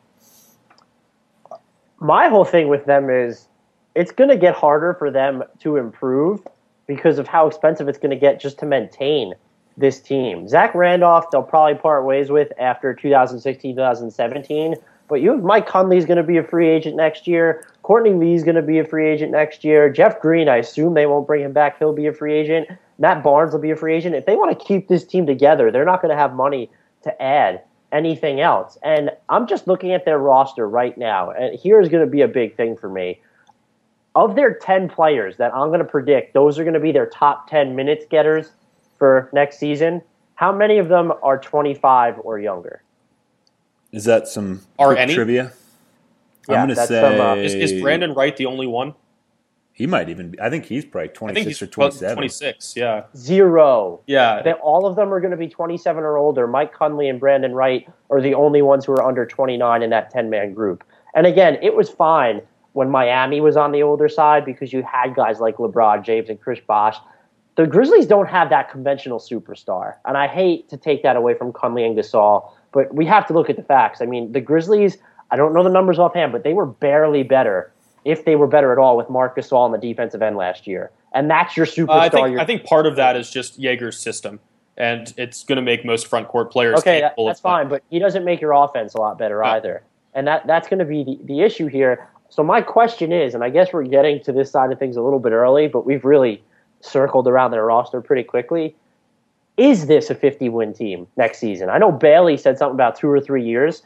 my 2.01 2.29
whole 2.29 2.45
thing 2.45 2.69
with 2.69 2.85
them 2.85 3.09
is 3.11 3.47
it's 3.95 4.13
going 4.13 4.31
to 4.31 4.37
get 4.37 4.55
harder 4.55 4.95
for 4.95 5.11
them 5.11 5.43
to 5.61 5.77
improve 5.77 6.47
because 6.87 7.19
of 7.19 7.29
how 7.29 7.47
expensive 7.47 7.89
it's 7.89 7.99
going 7.99 8.11
to 8.11 8.17
get 8.17 8.41
just 8.41 8.59
to 8.59 8.67
maintain 8.67 9.35
this 9.77 10.01
team. 10.01 10.49
Zach 10.49 10.75
Randolph, 10.75 11.31
they'll 11.31 11.43
probably 11.43 11.75
part 11.75 12.05
ways 12.05 12.31
with 12.31 12.53
after 12.59 12.95
2016, 12.95 13.75
2017. 13.75 14.75
But 15.09 15.21
you 15.21 15.33
have 15.33 15.43
Mike 15.43 15.67
Conley's 15.67 16.07
going 16.07 16.17
to 16.17 16.23
be 16.23 16.39
a 16.39 16.43
free 16.43 16.69
agent 16.69 16.97
next 16.97 17.27
year. 17.27 17.67
Courtney 17.83 18.13
Lee's 18.13 18.45
going 18.45 18.55
to 18.55 18.63
be 18.63 18.79
a 18.79 18.85
free 18.85 19.09
agent 19.09 19.33
next 19.33 19.65
year. 19.65 19.91
Jeff 19.91 20.21
Green, 20.21 20.49
I 20.49 20.57
assume 20.57 20.95
they 20.95 21.07
won't 21.07 21.27
bring 21.27 21.43
him 21.43 21.53
back. 21.53 21.79
He'll 21.79 21.93
be 21.93 22.07
a 22.07 22.13
free 22.13 22.35
agent. 22.35 22.69
Matt 22.99 23.23
Barnes 23.23 23.53
will 23.53 23.61
be 23.61 23.71
a 23.71 23.77
free 23.77 23.95
agent. 23.95 24.15
If 24.15 24.27
they 24.27 24.37
want 24.37 24.59
to 24.59 24.65
keep 24.65 24.89
this 24.89 25.05
team 25.05 25.27
together, 25.27 25.71
they're 25.71 25.85
not 25.85 26.01
going 26.01 26.15
to 26.15 26.21
have 26.21 26.35
money 26.35 26.71
to 27.03 27.23
add 27.23 27.63
anything 27.91 28.41
else. 28.41 28.79
And 28.83 29.11
I'm 29.29 29.47
just 29.47 29.67
looking 29.67 29.93
at 29.93 30.05
their 30.05 30.19
roster 30.19 30.69
right 30.69 30.97
now, 30.97 31.31
and 31.31 31.59
here's 31.59 31.89
going 31.89 32.05
to 32.05 32.11
be 32.11 32.23
a 32.23 32.29
big 32.29 32.57
thing 32.57 32.77
for 32.77 32.89
me. 32.89 33.21
Of 34.15 34.37
their 34.37 34.55
10 34.55 34.89
players 34.91 35.37
that 35.39 35.55
I'm 35.55 35.69
going 35.69 35.79
to 35.79 35.85
predict, 35.87 36.35
those 36.35 36.59
are 36.59 36.65
going 36.65 36.75
to 36.75 36.81
be 36.81 36.93
their 36.93 37.07
top 37.07 37.49
10 37.49 37.75
minutes 37.75 38.05
getters 38.11 38.51
for 38.99 39.31
next 39.33 39.59
season. 39.59 40.03
How 40.35 40.53
many 40.53 40.79
of 40.79 40.89
them 40.89 41.13
are 41.23 41.39
25 41.39 42.19
or 42.23 42.39
younger? 42.39 42.83
Is 43.91 44.05
that 44.05 44.29
some 44.29 44.61
Are 44.79 44.97
any? 44.97 45.15
trivia? 45.15 45.53
Yeah, 46.49 46.63
I'm 46.63 46.69
going 46.69 46.77
to 46.77 46.87
say 46.87 47.01
some, 47.01 47.21
uh, 47.21 47.37
Is, 47.37 47.55
is 47.55 47.81
Brandon 47.81 48.13
Wright 48.15 48.37
the 48.37 48.47
only 48.47 48.67
one? 48.67 48.95
he 49.75 49.87
might 49.87 50.09
even. 50.09 50.31
Be, 50.31 50.41
I 50.41 50.51
think 50.51 50.67
he's 50.67 50.85
probably 50.85 51.11
I 51.11 51.13
26 51.13 51.35
think 51.35 51.49
he's 51.49 51.63
or 51.63 51.67
27. 51.67 52.15
26. 52.17 52.77
Yeah, 52.77 53.05
Zero. 53.17 54.01
yeah. 54.07 54.43
They, 54.43 54.53
all 54.53 54.87
of 54.87 54.97
them 54.97 55.13
are 55.13 55.21
going 55.21 55.31
to 55.31 55.37
be 55.37 55.49
27 55.49 56.03
or 56.05 56.19
older. 56.19 56.47
Mike 56.47 56.75
Conley 56.75 57.09
and 57.09 57.19
Brandon 57.19 57.55
Wright 57.55 57.89
are 58.11 58.21
the 58.21 58.35
only 58.35 58.63
ones 58.63 58.85
who 58.85 58.93
are 58.93 59.03
under 59.03 59.25
29 59.25 59.83
in 59.83 59.91
that 59.91 60.11
10 60.11 60.29
man 60.29 60.53
group. 60.53 60.85
And 61.15 61.27
again, 61.27 61.59
it 61.63 61.75
was 61.75 61.89
fine 61.91 62.43
when 62.73 62.91
Miami 62.91 63.41
was 63.41 63.57
on 63.57 63.73
the 63.73 63.83
older 63.83 64.09
side 64.09 64.45
because 64.45 64.73
you 64.73 64.83
had 64.83 65.15
guys 65.15 65.41
like 65.41 65.57
LeBron 65.57 66.05
James 66.05 66.29
and 66.29 66.41
Chris 66.41 66.61
Bosh. 66.61 66.97
The 67.57 67.67
Grizzlies 67.67 68.07
don't 68.07 68.29
have 68.29 68.49
that 68.49 68.71
conventional 68.71 69.19
superstar. 69.19 69.97
And 70.07 70.17
I 70.17 70.27
hate 70.27 70.69
to 70.71 70.77
take 70.77 71.03
that 71.03 71.17
away 71.17 71.35
from 71.35 71.53
Conley 71.53 71.85
and 71.85 71.97
Gasol, 71.97 72.51
but 72.73 72.95
we 72.95 73.05
have 73.07 73.27
to 73.27 73.35
look 73.35 73.51
at 73.51 73.57
the 73.57 73.63
facts. 73.63 74.01
I 74.01 74.07
mean, 74.07 74.33
the 74.33 74.41
Grizzlies, 74.41 74.97
I 75.31 75.37
don't 75.37 75.53
know 75.53 75.63
the 75.63 75.69
numbers 75.69 75.99
offhand, 75.99 76.33
but 76.33 76.45
they 76.45 76.55
were 76.55 76.65
barely 76.65 77.23
better, 77.23 77.71
if 78.07 78.25
they 78.25 78.37
were 78.37 78.47
better 78.47 78.73
at 78.73 78.79
all, 78.79 78.97
with 78.97 79.11
Mark 79.11 79.37
Gasol 79.37 79.59
on 79.59 79.73
the 79.73 79.79
defensive 79.79 80.23
end 80.23 80.37
last 80.37 80.67
year. 80.67 80.91
And 81.13 81.31
that's 81.31 81.59
your 81.59 81.67
superstar. 81.67 81.89
Uh, 81.89 81.99
I 81.99 82.09
think 82.09 82.39
I 82.39 82.45
think 82.47 82.65
part 82.65 82.87
of 82.87 82.97
that 82.97 83.17
is 83.17 83.31
just 83.31 83.61
Joerger's 83.61 83.99
system, 83.99 84.41
and 84.79 85.13
it's 85.19 85.45
going 85.45 85.57
to 85.57 85.63
make 85.63 85.85
most 85.85 86.07
front 86.07 86.29
court 86.29 86.51
players 86.51 86.79
Okay, 86.79 87.03
that, 87.03 87.17
that's 87.19 87.41
fine, 87.41 87.69
but 87.69 87.83
he 87.91 87.99
doesn't 87.99 88.25
make 88.25 88.41
your 88.41 88.53
offense 88.53 88.95
a 88.95 88.99
lot 88.99 89.19
better 89.19 89.43
No. 89.43 89.51
either, 89.51 89.83
and 90.15 90.27
that 90.27 90.47
that's 90.47 90.69
going 90.69 90.79
to 90.79 90.87
be 90.87 91.05
the, 91.05 91.19
the 91.25 91.43
issue 91.43 91.67
here. 91.67 92.09
So 92.33 92.43
my 92.43 92.63
question 92.63 93.13
is, 93.13 93.35
and 93.35 93.45
I 93.45 93.51
guess 93.51 93.75
we're 93.75 93.85
getting 93.85 94.19
to 94.23 94.33
this 94.33 94.51
side 94.51 94.73
of 94.73 94.79
things 94.79 94.97
a 94.97 95.03
little 95.03 95.19
bit 95.19 95.33
early, 95.33 95.69
but 95.69 95.85
we've 95.85 96.03
really 96.03 96.43
circled 96.81 97.29
around 97.29 97.51
their 97.51 97.67
roster 97.67 98.01
pretty 98.01 98.23
quickly. 98.23 98.75
Is 99.59 99.87
this 99.87 100.09
a 100.09 100.15
50 100.15 100.49
win 100.49 100.73
team 100.73 101.07
next 101.19 101.41
season? 101.41 101.69
I 101.69 101.77
know 101.77 101.93
Bailey 101.93 102.39
said 102.39 102.57
something 102.57 102.75
about 102.75 102.97
two 102.97 103.11
or 103.11 103.21
three 103.21 103.45
years. 103.45 103.83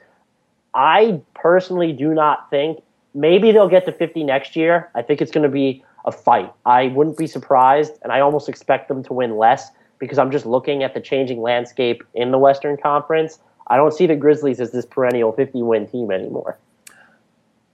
I 0.74 1.20
personally 1.34 1.92
do 1.92 2.14
not 2.14 2.48
think 2.48 2.80
maybe 3.14 3.50
they'll 3.50 3.68
get 3.68 3.84
to 3.86 3.92
50 3.92 4.22
next 4.22 4.54
year. 4.54 4.90
I 4.94 5.02
think 5.02 5.20
it's 5.20 5.32
going 5.32 5.42
to 5.42 5.52
be 5.52 5.84
a 6.04 6.12
fight. 6.12 6.52
I 6.64 6.86
wouldn't 6.86 7.18
be 7.18 7.26
surprised, 7.26 7.94
and 8.04 8.12
I 8.12 8.20
almost 8.20 8.48
expect 8.48 8.86
them 8.86 9.02
to 9.02 9.12
win 9.12 9.36
less 9.36 9.72
because 9.98 10.18
I'm 10.18 10.30
just 10.30 10.46
looking 10.46 10.84
at 10.84 10.94
the 10.94 11.00
changing 11.00 11.42
landscape 11.42 12.04
in 12.14 12.30
the 12.30 12.38
Western 12.38 12.76
Conference. 12.76 13.40
I 13.66 13.76
don't 13.76 13.92
see 13.92 14.06
the 14.06 14.14
Grizzlies 14.14 14.60
as 14.60 14.70
this 14.70 14.86
perennial 14.86 15.32
50 15.32 15.62
win 15.62 15.88
team 15.88 16.12
anymore. 16.12 16.56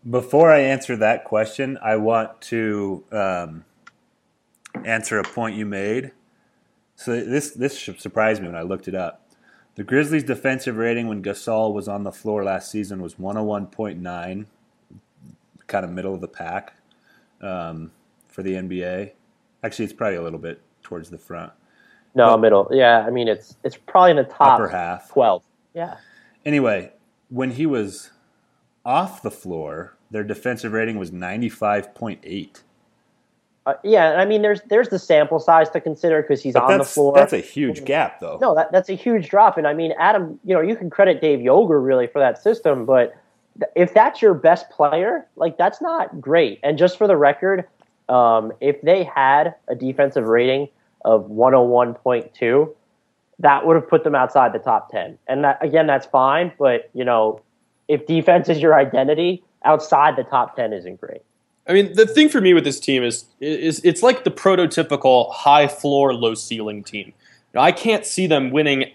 Before 0.09 0.51
I 0.51 0.61
answer 0.61 0.97
that 0.97 1.25
question, 1.25 1.79
I 1.83 1.97
want 1.97 2.41
to 2.43 3.05
um, 3.13 3.65
answer 4.85 5.19
a 5.19 5.23
point 5.23 5.57
you 5.57 5.67
made. 5.67 6.13
So 6.97 7.21
this 7.25 7.53
this 7.53 7.77
should 7.79 8.01
surprise 8.01 8.41
me 8.41 8.47
when 8.47 8.57
I 8.57 8.63
looked 8.63 8.89
it 8.89 8.95
up. 8.95 9.23
The 9.75 9.85
Grizzlies' 9.85 10.25
defensive 10.25 10.77
rating 10.77 11.09
when 11.09 11.23
Gasol 11.23 11.73
was 11.73 11.89
on 11.89 12.05
the 12.05 12.13
floor 12.13 12.45
last 12.45 12.71
season 12.71 13.01
was 13.01 13.15
101.9, 13.15 14.47
kind 15.67 15.85
of 15.85 15.91
middle 15.91 16.15
of 16.15 16.21
the 16.21 16.29
pack 16.29 16.75
um, 17.41 17.91
for 18.29 18.43
the 18.43 18.53
NBA. 18.53 19.13
Actually, 19.65 19.87
it's 19.87 19.95
probably 19.95 20.17
a 20.17 20.23
little 20.23 20.39
bit 20.39 20.61
towards 20.83 21.09
the 21.11 21.19
front, 21.19 21.53
No, 22.15 22.37
middle. 22.37 22.69
Yeah, 22.71 23.05
I 23.07 23.11
mean 23.11 23.29
it's 23.29 23.57
it's 23.65 23.77
probably 23.77 24.11
in 24.11 24.17
the 24.19 24.25
top 24.25 24.61
upper 24.61 24.69
half. 24.69 25.11
12. 25.11 25.43
Yeah. 25.75 25.97
Anyway, 26.45 26.93
when 27.31 27.53
he 27.53 27.67
was 27.67 28.11
off 28.85 29.23
the 29.23 29.31
floor, 29.31 29.97
their 30.11 30.25
defensive 30.25 30.73
rating 30.73 30.99
was 30.99 31.11
95.8. 31.11 32.63
Uh, 33.65 33.75
yeah, 33.85 34.15
I 34.15 34.25
mean 34.25 34.43
there's 34.43 34.61
there's 34.63 34.89
the 34.89 34.99
sample 34.99 35.39
size 35.39 35.71
to 35.71 35.81
consider 35.81 36.21
because 36.21 36.43
he's 36.43 36.55
But 36.55 36.65
on 36.65 36.79
the 36.79 36.85
floor. 36.85 37.15
that's 37.15 37.33
a 37.33 37.39
huge 37.39 37.85
gap, 37.85 38.19
though. 38.19 38.39
No, 38.41 38.57
that, 38.57 38.73
that's 38.73 38.89
a 38.89 38.95
huge 38.95 39.29
drop. 39.29 39.57
And 39.57 39.69
I 39.69 39.73
mean, 39.73 39.93
Adam, 40.01 40.41
you 40.45 40.53
know, 40.53 40.61
you 40.61 40.75
can 40.75 40.91
credit 40.91 41.21
Dave 41.21 41.39
Joerger 41.39 41.85
really 41.85 42.09
for 42.09 42.19
that 42.19 42.43
system, 42.43 42.85
but 42.85 43.15
th- 43.61 43.71
if 43.77 43.95
that's 43.95 44.21
your 44.21 44.35
best 44.35 44.69
player, 44.71 45.29
like 45.37 45.59
that's 45.59 45.81
not 45.81 46.21
great. 46.21 46.59
And 46.65 46.77
just 46.77 46.99
for 46.99 47.07
the 47.07 47.17
record, 47.17 47.65
um, 48.09 48.53
if 48.61 48.83
they 48.83 49.05
had 49.05 49.55
a 49.69 49.77
defensive 49.77 50.25
rating 50.27 50.67
of 51.05 51.29
101.2, 51.31 52.75
that 53.39 53.65
would 53.65 53.77
have 53.77 53.89
put 53.89 54.03
them 54.03 54.17
outside 54.17 54.53
the 54.53 54.59
top 54.59 54.91
10. 54.91 55.19
And 55.29 55.45
that, 55.45 55.65
again, 55.65 55.87
that's 55.87 56.07
fine. 56.07 56.53
But, 56.59 56.91
you 56.95 57.05
know, 57.05 57.41
if 57.89 58.07
defense 58.07 58.49
is 58.49 58.61
your 58.61 58.75
identity, 58.75 59.43
outside 59.65 60.17
the 60.17 60.25
top 60.25 60.57
10 60.57 60.73
isn't 60.73 61.01
great. 61.01 61.23
I 61.67 61.73
mean, 61.73 61.93
the 61.95 62.07
thing 62.07 62.29
for 62.29 62.41
me 62.41 62.55
with 62.55 62.65
this 62.65 62.81
team 62.81 63.05
is 63.05 63.27
is 63.41 63.81
it's 63.85 64.03
like 64.03 64.25
the 64.25 64.31
prototypical 64.31 65.33
high 65.33 65.69
floor, 65.69 66.13
low 66.13 66.35
ceiling 66.35 66.83
team. 66.83 67.13
I 67.55 67.71
can't 67.71 68.05
see 68.05 68.27
them 68.27 68.51
winning 68.51 68.93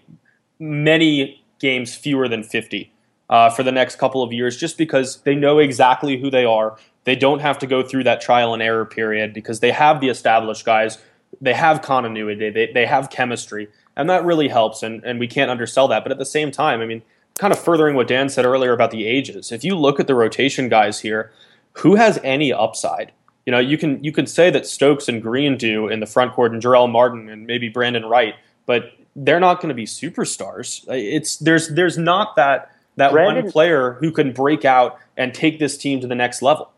many 0.60 1.44
games 1.60 1.96
fewer 1.96 2.28
than 2.28 2.44
50 2.44 2.92
uh, 3.30 3.50
for 3.50 3.64
the 3.64 3.72
next 3.72 3.98
couple 3.98 4.24
of 4.24 4.34
years 4.34 4.58
just 4.58 4.78
because 4.78 5.18
they 5.22 5.36
know 5.36 5.60
exactly 5.60 6.20
who 6.20 6.30
they 6.30 6.46
are. 6.46 6.78
They 7.04 7.16
don't 7.16 7.40
have 7.40 7.58
to 7.60 7.68
go 7.68 7.84
through 7.84 8.04
that 8.04 8.20
trial 8.20 8.54
and 8.54 8.62
error 8.62 8.86
period 8.86 9.34
because 9.34 9.60
they 9.60 9.72
have 9.72 10.02
the 10.02 10.10
established 10.10 10.66
guys. 10.66 10.98
They 11.40 11.54
have 11.54 11.82
continuity. 11.82 12.50
They, 12.50 12.72
they 12.74 12.86
have 12.86 13.10
chemistry. 13.10 13.70
And 13.96 14.10
that 14.10 14.26
really 14.26 14.48
helps. 14.48 14.84
And, 14.84 15.04
and 15.04 15.20
we 15.20 15.28
can't 15.28 15.50
undersell 15.50 15.88
that. 15.90 16.04
But 16.04 16.12
at 16.12 16.18
the 16.18 16.26
same 16.26 16.52
time, 16.52 16.82
I 16.82 16.86
mean, 16.86 17.02
kind 17.38 17.54
of 17.54 17.60
furthering 17.60 17.96
what 17.96 18.08
Dan 18.08 18.30
said 18.30 18.46
earlier 18.46 18.74
about 18.74 18.92
the 18.92 19.06
ages, 19.06 19.52
if 19.52 19.64
you 19.64 19.76
look 19.76 20.00
at 20.00 20.08
the 20.08 20.16
rotation 20.16 20.70
guys 20.70 21.00
here, 21.00 21.32
who 21.74 21.96
has 21.96 22.20
any 22.24 22.52
upside? 22.52 23.12
You 23.46 23.52
know, 23.52 23.60
you 23.60 23.78
can 23.78 24.04
you 24.04 24.12
can 24.12 24.28
say 24.28 24.50
that 24.50 24.66
Stokes 24.66 25.08
and 25.08 25.22
Green 25.22 25.58
do 25.58 25.88
in 25.88 26.00
the 26.00 26.06
front 26.06 26.34
court, 26.34 26.52
and 26.52 26.62
Jarell 26.62 26.92
Martin 26.92 27.30
and 27.30 27.48
maybe 27.48 27.70
Brandon 27.70 28.06
Wright, 28.06 28.36
but 28.66 28.92
they're 29.16 29.40
not 29.40 29.62
going 29.62 29.70
to 29.70 29.76
be 29.76 29.86
superstars. 29.86 30.84
It's 30.90 31.38
there's 31.38 31.70
there's 31.70 31.98
not 31.98 32.36
that 32.36 32.72
that 32.98 33.12
Brandon- 33.12 33.46
one 33.46 33.52
player 33.52 33.94
who 34.00 34.12
can 34.12 34.34
break 34.34 34.66
out 34.66 35.00
and 35.16 35.34
take 35.34 35.60
this 35.60 35.78
team 35.78 36.02
to 36.02 36.08
the 36.08 36.16
next 36.16 36.42
level. 36.42 36.72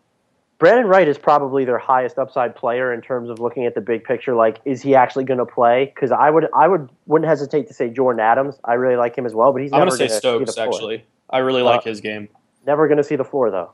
Brandon 0.60 0.88
Wright 0.88 1.08
is 1.08 1.18
probably 1.18 1.64
their 1.64 1.78
highest 1.78 2.20
upside 2.20 2.54
player 2.54 2.94
in 2.94 3.02
terms 3.02 3.30
of 3.30 3.40
looking 3.40 3.66
at 3.66 3.76
the 3.76 3.82
big 3.82 4.04
picture. 4.04 4.36
Like, 4.36 4.60
is 4.66 4.82
he 4.82 4.94
actually 4.94 5.24
going 5.24 5.38
to 5.38 5.46
play? 5.46 5.86
Because 5.86 6.12
I 6.12 6.30
would, 6.30 6.48
I 6.54 6.68
would, 6.68 6.90
wouldn't 7.06 7.30
hesitate 7.30 7.70
to 7.70 7.74
say 7.74 7.90
Jordan 7.90 8.20
Adams. 8.20 8.60
I 8.66 8.74
really 8.74 8.98
like 8.98 9.18
him 9.18 9.26
as 9.26 9.34
well, 9.34 9.54
but 9.54 9.62
he's 9.62 9.72
I'm 9.72 9.80
going 9.80 9.90
to 9.90 9.96
say 9.96 10.08
gonna 10.08 10.20
Stokes 10.20 10.40
see 10.40 10.46
the 10.46 10.52
floor. 10.68 10.76
actually. 10.76 11.06
I 11.30 11.38
really 11.38 11.62
Uh, 11.62 11.66
like 11.66 11.84
his 11.86 12.02
game. 12.02 12.28
Never 12.68 12.90
going 12.90 12.98
to 12.98 13.06
see 13.06 13.16
the 13.16 13.24
floor 13.24 13.50
though. 13.50 13.72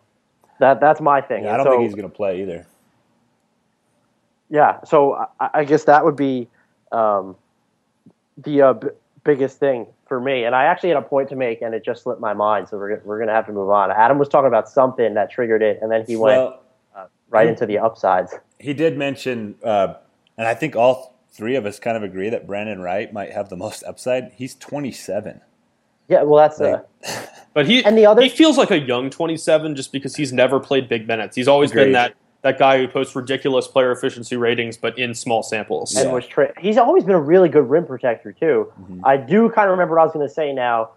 That 0.60 0.80
that's 0.80 1.02
my 1.02 1.22
thing. 1.22 1.44
Yeah, 1.46 1.56
I 1.56 1.58
don't 1.58 1.66
so, 1.66 1.72
think 1.72 1.84
he's 1.84 1.96
going 1.96 2.10
to 2.10 2.16
play 2.16 2.42
either. 2.44 2.68
Yeah, 4.50 4.80
so 4.84 5.26
I, 5.40 5.50
I 5.56 5.64
guess 5.64 5.86
that 5.86 6.06
would 6.06 6.16
be 6.16 6.48
um, 6.92 7.36
the 8.38 8.62
uh, 8.62 8.74
b- 8.74 8.88
biggest 9.24 9.60
thing 9.60 9.88
for 10.08 10.20
me. 10.20 10.46
And 10.46 10.54
I 10.54 10.66
actually 10.66 10.90
had 10.90 11.00
a 11.00 11.02
point 11.02 11.30
to 11.30 11.36
make, 11.36 11.64
and 11.64 11.74
it 11.74 11.84
just 11.84 12.04
slipped 12.04 12.22
my 12.22 12.34
mind. 12.36 12.70
So 12.70 12.78
we're 12.78 13.02
we're 13.04 13.18
going 13.18 13.28
to 13.28 13.34
have 13.34 13.48
to 13.48 13.54
move 13.54 13.72
on. 13.72 13.90
Adam 13.90 14.20
was 14.20 14.30
talking 14.30 14.48
about 14.48 14.70
something 14.70 15.16
that 15.16 15.32
triggered 15.32 15.64
it, 15.64 15.80
and 15.82 15.92
then 15.92 16.06
he 16.06 16.16
went 16.16 16.54
Well, 16.96 17.10
right 17.30 17.48
into 17.48 17.66
the 17.66 17.80
upsides. 17.80 18.34
he 18.60 18.74
did 18.74 18.98
mention, 18.98 19.56
uh, 19.64 19.96
and 20.38 20.48
I 20.48 20.54
think 20.54 20.76
all 20.76 21.16
three 21.30 21.56
of 21.56 21.66
us 21.66 21.80
kind 21.80 21.98
of 21.98 22.04
agree 22.04 22.30
that 22.30 22.48
Brandon 22.48 22.80
Wright 22.82 23.12
might 23.12 23.32
have 23.34 23.50
the 23.50 23.58
most 23.58 23.84
upside. 23.84 24.32
He's 24.36 24.56
27. 24.56 25.42
Yeah, 26.08 26.24
well, 26.24 26.38
that's 26.38 26.60
Like, 26.60 26.86
uh, 27.08 27.26
But 27.54 27.66
he 27.68 27.84
And 27.84 27.98
the 27.98 28.06
other- 28.06 28.22
he 28.22 28.30
feels 28.30 28.58
like 28.58 28.72
a 28.72 28.80
young 28.80 29.10
27 29.10 29.76
just 29.76 29.92
because 29.92 30.16
he's 30.16 30.32
never 30.32 30.60
played 30.60 30.88
big 30.88 31.08
minutes. 31.08 31.36
He's 31.36 31.48
always 31.48 31.72
been 31.72 31.92
that 31.94 32.14
that 32.42 32.60
guy 32.60 32.78
who 32.78 32.88
posts 32.88 33.16
ridiculous 33.16 33.66
player 33.68 33.92
efficiency 33.92 34.38
ratings, 34.38 34.78
but 34.78 34.98
in 35.00 35.16
small 35.16 35.42
samples. 35.42 35.96
and 35.96 36.08
Yeah. 36.10 36.14
was 36.14 36.28
tra- 36.28 36.54
he's 36.60 36.78
always 36.78 37.04
been 37.04 37.16
a 37.16 37.20
really 37.20 37.50
good 37.50 37.68
rim 37.68 37.88
protector 37.88 38.32
too. 38.32 38.72
Mm-hmm. 38.80 39.02
I 39.04 39.18
do 39.18 39.50
kind 39.50 39.68
of 39.68 39.72
remember 39.72 39.96
what 39.96 40.02
I 40.02 40.06
was 40.06 40.14
going 40.14 40.28
to 40.28 40.34
say 40.34 40.54
now. 40.54 40.92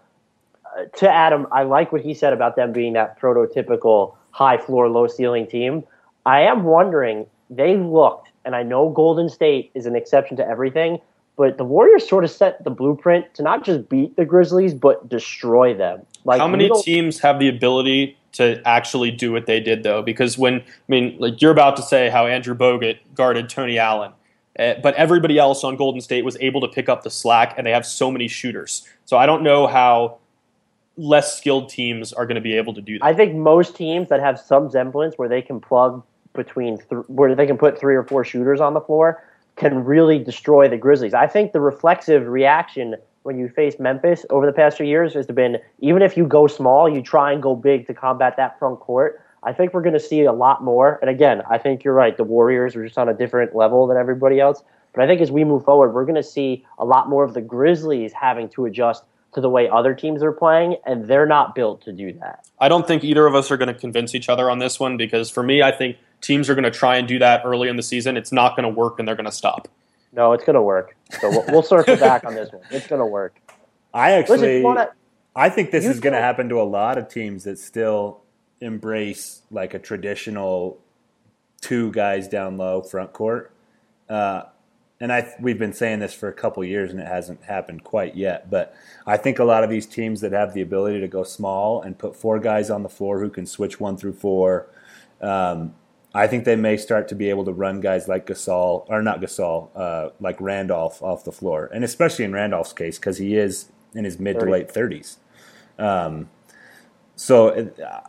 Uh, 0.77 0.83
to 0.97 1.09
Adam, 1.09 1.47
I 1.51 1.63
like 1.63 1.91
what 1.91 2.01
he 2.01 2.13
said 2.13 2.33
about 2.33 2.55
them 2.55 2.71
being 2.71 2.93
that 2.93 3.19
prototypical 3.19 4.13
high 4.31 4.57
floor, 4.57 4.89
low 4.89 5.07
ceiling 5.07 5.47
team. 5.47 5.83
I 6.25 6.41
am 6.41 6.63
wondering 6.63 7.25
they 7.49 7.77
looked, 7.77 8.29
and 8.45 8.55
I 8.55 8.63
know 8.63 8.89
Golden 8.89 9.29
State 9.29 9.71
is 9.73 9.85
an 9.85 9.95
exception 9.95 10.37
to 10.37 10.47
everything, 10.47 10.99
but 11.35 11.57
the 11.57 11.63
Warriors 11.63 12.07
sort 12.07 12.23
of 12.23 12.31
set 12.31 12.63
the 12.63 12.69
blueprint 12.69 13.33
to 13.35 13.43
not 13.43 13.63
just 13.63 13.89
beat 13.89 14.15
the 14.15 14.25
Grizzlies 14.25 14.73
but 14.73 15.07
destroy 15.07 15.73
them. 15.73 16.05
Like 16.25 16.39
How 16.39 16.47
many 16.47 16.69
teams 16.81 17.19
have 17.19 17.39
the 17.39 17.47
ability 17.47 18.17
to 18.33 18.61
actually 18.67 19.11
do 19.11 19.31
what 19.31 19.45
they 19.45 19.59
did 19.59 19.83
though? 19.83 20.01
Because 20.01 20.37
when 20.37 20.55
I 20.55 20.63
mean, 20.87 21.15
like 21.17 21.41
you're 21.41 21.51
about 21.51 21.77
to 21.77 21.81
say 21.81 22.09
how 22.09 22.27
Andrew 22.27 22.55
Bogut 22.55 22.97
guarded 23.15 23.49
Tony 23.49 23.79
Allen. 23.79 24.11
Uh, 24.57 24.73
but 24.83 24.93
everybody 24.95 25.37
else 25.37 25.63
on 25.63 25.77
Golden 25.77 26.01
State 26.01 26.25
was 26.25 26.35
able 26.41 26.59
to 26.59 26.67
pick 26.67 26.89
up 26.89 27.03
the 27.03 27.09
slack, 27.09 27.53
and 27.57 27.65
they 27.65 27.71
have 27.71 27.85
so 27.85 28.11
many 28.11 28.27
shooters. 28.27 28.85
So 29.05 29.17
I 29.17 29.25
don't 29.25 29.41
know 29.41 29.67
how 29.67 30.17
less 30.99 31.37
skilled 31.37 31.69
teams 31.69 32.11
are 32.11 32.25
going 32.25 32.35
to 32.35 32.41
be 32.41 32.55
able 32.55 32.73
to 32.73 32.81
do 32.81 32.99
that. 32.99 33.05
I 33.05 33.13
think 33.13 33.33
most 33.35 33.75
teams 33.75 34.09
that 34.09 34.19
have 34.19 34.39
some 34.39 34.69
semblance 34.69 35.15
where 35.17 35.29
they 35.29 35.41
can 35.41 35.61
plug 35.61 36.03
between 36.33 36.77
th- 36.77 37.03
where 37.07 37.33
they 37.33 37.47
can 37.47 37.57
put 37.57 37.79
three 37.79 37.95
or 37.95 38.03
four 38.03 38.23
shooters 38.23 38.59
on 38.59 38.73
the 38.73 38.81
floor 38.81 39.23
can 39.55 39.83
really 39.83 40.19
destroy 40.19 40.67
the 40.67 40.77
Grizzlies. 40.77 41.13
I 41.13 41.27
think 41.27 41.53
the 41.53 41.61
reflexive 41.61 42.27
reaction 42.27 42.95
when 43.23 43.37
you 43.37 43.49
face 43.49 43.79
Memphis 43.79 44.25
over 44.29 44.45
the 44.45 44.53
past 44.53 44.77
few 44.77 44.85
years 44.85 45.13
has 45.13 45.25
been 45.27 45.57
even 45.79 46.01
if 46.01 46.17
you 46.17 46.25
go 46.25 46.47
small, 46.47 46.89
you 46.89 47.01
try 47.01 47.31
and 47.31 47.41
go 47.41 47.55
big 47.55 47.87
to 47.87 47.93
combat 47.93 48.35
that 48.37 48.59
front 48.59 48.79
court. 48.79 49.21
I 49.43 49.53
think 49.53 49.73
we're 49.73 49.81
going 49.81 49.93
to 49.93 49.99
see 50.01 50.23
a 50.23 50.33
lot 50.33 50.63
more. 50.63 50.99
And 51.01 51.09
again, 51.09 51.41
I 51.49 51.57
think 51.57 51.83
you're 51.83 51.93
right. 51.93 52.15
The 52.15 52.25
Warriors 52.25 52.75
are 52.75 52.83
just 52.83 52.97
on 52.97 53.07
a 53.07 53.13
different 53.13 53.55
level 53.55 53.87
than 53.87 53.95
everybody 53.95 54.39
else. 54.39 54.63
But 54.93 55.03
I 55.03 55.07
think 55.07 55.21
as 55.21 55.31
we 55.31 55.45
move 55.45 55.63
forward, 55.63 55.93
we're 55.93 56.03
going 56.03 56.15
to 56.15 56.23
see 56.23 56.65
a 56.77 56.83
lot 56.83 57.07
more 57.07 57.23
of 57.23 57.33
the 57.33 57.41
Grizzlies 57.41 58.11
having 58.11 58.49
to 58.49 58.65
adjust 58.65 59.03
to 59.33 59.41
the 59.41 59.49
way 59.49 59.69
other 59.69 59.93
teams 59.93 60.23
are 60.23 60.31
playing, 60.31 60.77
and 60.85 61.07
they're 61.07 61.25
not 61.25 61.53
built 61.55 61.81
to 61.83 61.91
do 61.91 62.13
that. 62.13 62.47
I 62.59 62.67
don't 62.67 62.87
think 62.87 63.03
either 63.03 63.25
of 63.27 63.35
us 63.35 63.51
are 63.51 63.57
going 63.57 63.73
to 63.73 63.79
convince 63.79 64.15
each 64.15 64.29
other 64.29 64.49
on 64.49 64.59
this 64.59 64.79
one 64.79 64.97
because 64.97 65.29
for 65.29 65.43
me, 65.43 65.61
I 65.61 65.71
think 65.71 65.97
teams 66.21 66.49
are 66.49 66.55
going 66.55 66.63
to 66.63 66.71
try 66.71 66.97
and 66.97 67.07
do 67.07 67.19
that 67.19 67.41
early 67.45 67.69
in 67.69 67.75
the 67.75 67.83
season. 67.83 68.17
It's 68.17 68.31
not 68.31 68.55
going 68.55 68.63
to 68.63 68.75
work, 68.75 68.99
and 68.99 69.07
they're 69.07 69.15
going 69.15 69.25
to 69.25 69.31
stop. 69.31 69.67
No, 70.11 70.33
it's 70.33 70.43
going 70.43 70.55
to 70.55 70.61
work. 70.61 70.95
So 71.19 71.29
we'll, 71.29 71.45
we'll 71.49 71.63
circle 71.63 71.95
back 71.95 72.25
on 72.25 72.33
this 72.33 72.51
one. 72.51 72.63
It's 72.71 72.87
going 72.87 72.99
to 72.99 73.05
work. 73.05 73.39
I 73.93 74.11
actually, 74.13 74.37
Listen, 74.37 74.63
wanna, 74.63 74.89
I 75.35 75.49
think 75.49 75.71
this 75.71 75.85
is 75.85 75.99
going 75.99 76.13
to 76.13 76.19
happen 76.19 76.49
to 76.49 76.59
a 76.59 76.63
lot 76.63 76.97
of 76.97 77.07
teams 77.09 77.43
that 77.43 77.59
still 77.59 78.21
embrace 78.61 79.43
like 79.51 79.73
a 79.73 79.79
traditional 79.79 80.79
two 81.61 81.91
guys 81.91 82.27
down 82.27 82.57
low 82.57 82.81
front 82.81 83.13
court. 83.13 83.51
Uh, 84.09 84.43
and 84.99 85.13
I 85.13 85.33
we've 85.39 85.59
been 85.59 85.73
saying 85.73 85.99
this 85.99 86.13
for 86.13 86.27
a 86.27 86.33
couple 86.33 86.63
years 86.63 86.91
and 86.91 86.99
it 86.99 87.07
hasn't 87.07 87.43
happened 87.43 87.83
quite 87.83 88.15
yet. 88.15 88.49
But 88.49 88.75
I 89.05 89.17
think 89.17 89.39
a 89.39 89.43
lot 89.43 89.63
of 89.63 89.69
these 89.69 89.85
teams 89.85 90.21
that 90.21 90.31
have 90.31 90.53
the 90.53 90.61
ability 90.61 90.99
to 90.99 91.07
go 91.07 91.23
small 91.23 91.81
and 91.81 91.97
put 91.97 92.15
four 92.15 92.39
guys 92.39 92.69
on 92.69 92.83
the 92.83 92.89
floor 92.89 93.19
who 93.19 93.29
can 93.29 93.45
switch 93.45 93.79
one 93.79 93.97
through 93.97 94.13
four, 94.13 94.67
um, 95.21 95.73
I 96.13 96.27
think 96.27 96.43
they 96.43 96.55
may 96.55 96.75
start 96.75 97.07
to 97.09 97.15
be 97.15 97.29
able 97.29 97.45
to 97.45 97.53
run 97.53 97.81
guys 97.81 98.07
like 98.07 98.25
Gasol 98.25 98.85
or 98.89 99.01
not 99.01 99.21
Gasol, 99.21 99.69
uh, 99.75 100.09
like 100.19 100.39
Randolph 100.41 101.01
off 101.01 101.23
the 101.23 101.31
floor, 101.31 101.69
and 101.73 101.83
especially 101.83 102.25
in 102.25 102.33
Randolph's 102.33 102.73
case 102.73 102.97
because 102.97 103.17
he 103.17 103.35
is 103.35 103.71
in 103.93 104.03
his 104.05 104.19
mid 104.19 104.39
to 104.39 104.45
late 104.45 104.71
thirties. 104.71 105.17
Um, 105.77 106.29
so, 107.15 107.49
uh, 107.49 108.01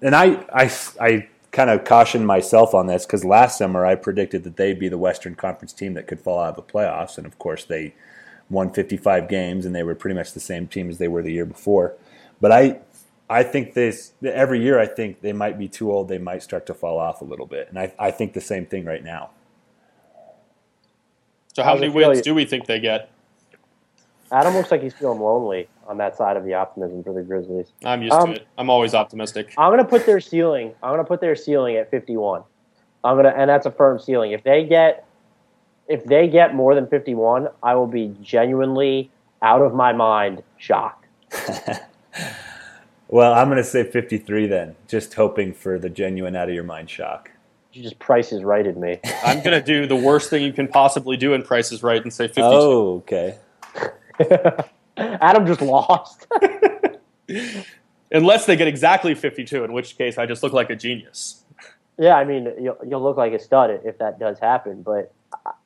and 0.00 0.14
I, 0.14 0.44
I, 0.52 0.72
I 1.00 1.28
kind 1.52 1.70
of 1.70 1.84
cautioned 1.84 2.26
myself 2.26 2.74
on 2.74 2.86
this 2.86 3.04
because 3.04 3.24
last 3.24 3.58
summer 3.58 3.84
I 3.84 3.94
predicted 3.94 4.44
that 4.44 4.56
they'd 4.56 4.78
be 4.78 4.88
the 4.88 4.98
Western 4.98 5.34
Conference 5.34 5.72
team 5.72 5.94
that 5.94 6.06
could 6.06 6.20
fall 6.20 6.40
out 6.40 6.56
of 6.56 6.66
the 6.66 6.72
playoffs, 6.72 7.18
and 7.18 7.26
of 7.26 7.38
course 7.38 7.64
they 7.64 7.94
won 8.48 8.72
55 8.72 9.28
games, 9.28 9.64
and 9.64 9.74
they 9.74 9.82
were 9.82 9.94
pretty 9.94 10.14
much 10.14 10.32
the 10.32 10.40
same 10.40 10.66
team 10.66 10.90
as 10.90 10.98
they 10.98 11.08
were 11.08 11.22
the 11.22 11.32
year 11.32 11.46
before. 11.46 11.94
But 12.40 12.52
I, 12.52 12.80
I 13.28 13.42
think 13.42 13.74
this 13.74 14.12
every 14.24 14.62
year. 14.62 14.78
I 14.78 14.86
think 14.86 15.20
they 15.20 15.32
might 15.32 15.58
be 15.58 15.68
too 15.68 15.92
old. 15.92 16.08
They 16.08 16.18
might 16.18 16.42
start 16.42 16.66
to 16.66 16.74
fall 16.74 16.98
off 16.98 17.20
a 17.20 17.24
little 17.24 17.46
bit, 17.46 17.68
and 17.68 17.78
I, 17.78 17.92
I 17.98 18.10
think 18.10 18.32
the 18.32 18.40
same 18.40 18.66
thing 18.66 18.84
right 18.84 19.04
now. 19.04 19.30
So 21.54 21.62
how 21.62 21.74
many 21.74 21.88
wins 21.88 22.20
do 22.22 22.34
we 22.34 22.44
think 22.44 22.66
they 22.66 22.80
get? 22.80 23.10
Adam 24.32 24.54
looks 24.54 24.70
like 24.70 24.82
he's 24.82 24.94
feeling 24.94 25.20
lonely 25.20 25.68
on 25.90 25.98
that 25.98 26.16
side 26.16 26.36
of 26.36 26.44
the 26.44 26.54
optimism 26.54 27.02
for 27.02 27.12
the 27.12 27.20
Grizzlies. 27.20 27.72
I'm 27.84 28.00
used 28.00 28.14
Um, 28.14 28.26
to 28.34 28.40
it. 28.40 28.46
I'm 28.56 28.70
always 28.70 28.94
optimistic. 28.94 29.52
I'm 29.58 29.72
gonna 29.72 29.84
put 29.84 30.06
their 30.06 30.20
ceiling. 30.20 30.72
I'm 30.82 30.92
gonna 30.92 31.04
put 31.04 31.20
their 31.20 31.34
ceiling 31.34 31.76
at 31.76 31.90
51. 31.90 32.42
I'm 33.02 33.16
gonna, 33.16 33.30
and 33.30 33.50
that's 33.50 33.66
a 33.66 33.72
firm 33.72 33.98
ceiling. 33.98 34.30
If 34.30 34.44
they 34.44 34.64
get, 34.64 35.04
if 35.88 36.04
they 36.04 36.28
get 36.28 36.54
more 36.54 36.76
than 36.76 36.86
51, 36.86 37.48
I 37.62 37.74
will 37.74 37.88
be 37.88 38.14
genuinely 38.22 39.10
out 39.42 39.62
of 39.62 39.74
my 39.74 39.92
mind 39.92 40.44
shocked. 40.58 41.06
Well, 43.12 43.34
I'm 43.34 43.48
going 43.48 43.56
to 43.58 43.64
say 43.64 43.82
53 43.82 44.46
then, 44.46 44.76
just 44.86 45.14
hoping 45.14 45.52
for 45.52 45.80
the 45.80 45.88
genuine 45.90 46.36
out 46.36 46.48
of 46.48 46.54
your 46.54 46.62
mind 46.62 46.88
shock. 46.88 47.28
You 47.72 47.82
just 47.82 47.98
prices 47.98 48.44
righted 48.44 48.76
me. 48.76 49.00
I'm 49.24 49.42
going 49.42 49.58
to 49.58 49.60
do 49.60 49.84
the 49.88 49.96
worst 49.96 50.30
thing 50.30 50.44
you 50.44 50.52
can 50.52 50.68
possibly 50.68 51.16
do 51.16 51.32
in 51.34 51.42
Price 51.42 51.72
is 51.72 51.82
Right 51.82 52.00
and 52.00 52.12
say 52.12 52.28
52. 52.28 52.42
Oh, 52.44 53.02
okay. 53.08 53.36
Adam 55.20 55.46
just 55.46 55.62
lost. 55.62 56.26
Unless 58.12 58.46
they 58.46 58.56
get 58.56 58.68
exactly 58.68 59.14
52, 59.14 59.64
in 59.64 59.72
which 59.72 59.96
case 59.96 60.18
I 60.18 60.26
just 60.26 60.42
look 60.42 60.52
like 60.52 60.68
a 60.68 60.76
genius. 60.76 61.44
yeah, 61.98 62.16
I 62.16 62.24
mean, 62.24 62.52
you'll, 62.60 62.76
you'll 62.86 63.02
look 63.02 63.16
like 63.16 63.32
a 63.32 63.38
stud 63.38 63.80
if 63.84 63.98
that 63.98 64.18
does 64.18 64.38
happen. 64.38 64.82
But 64.82 65.12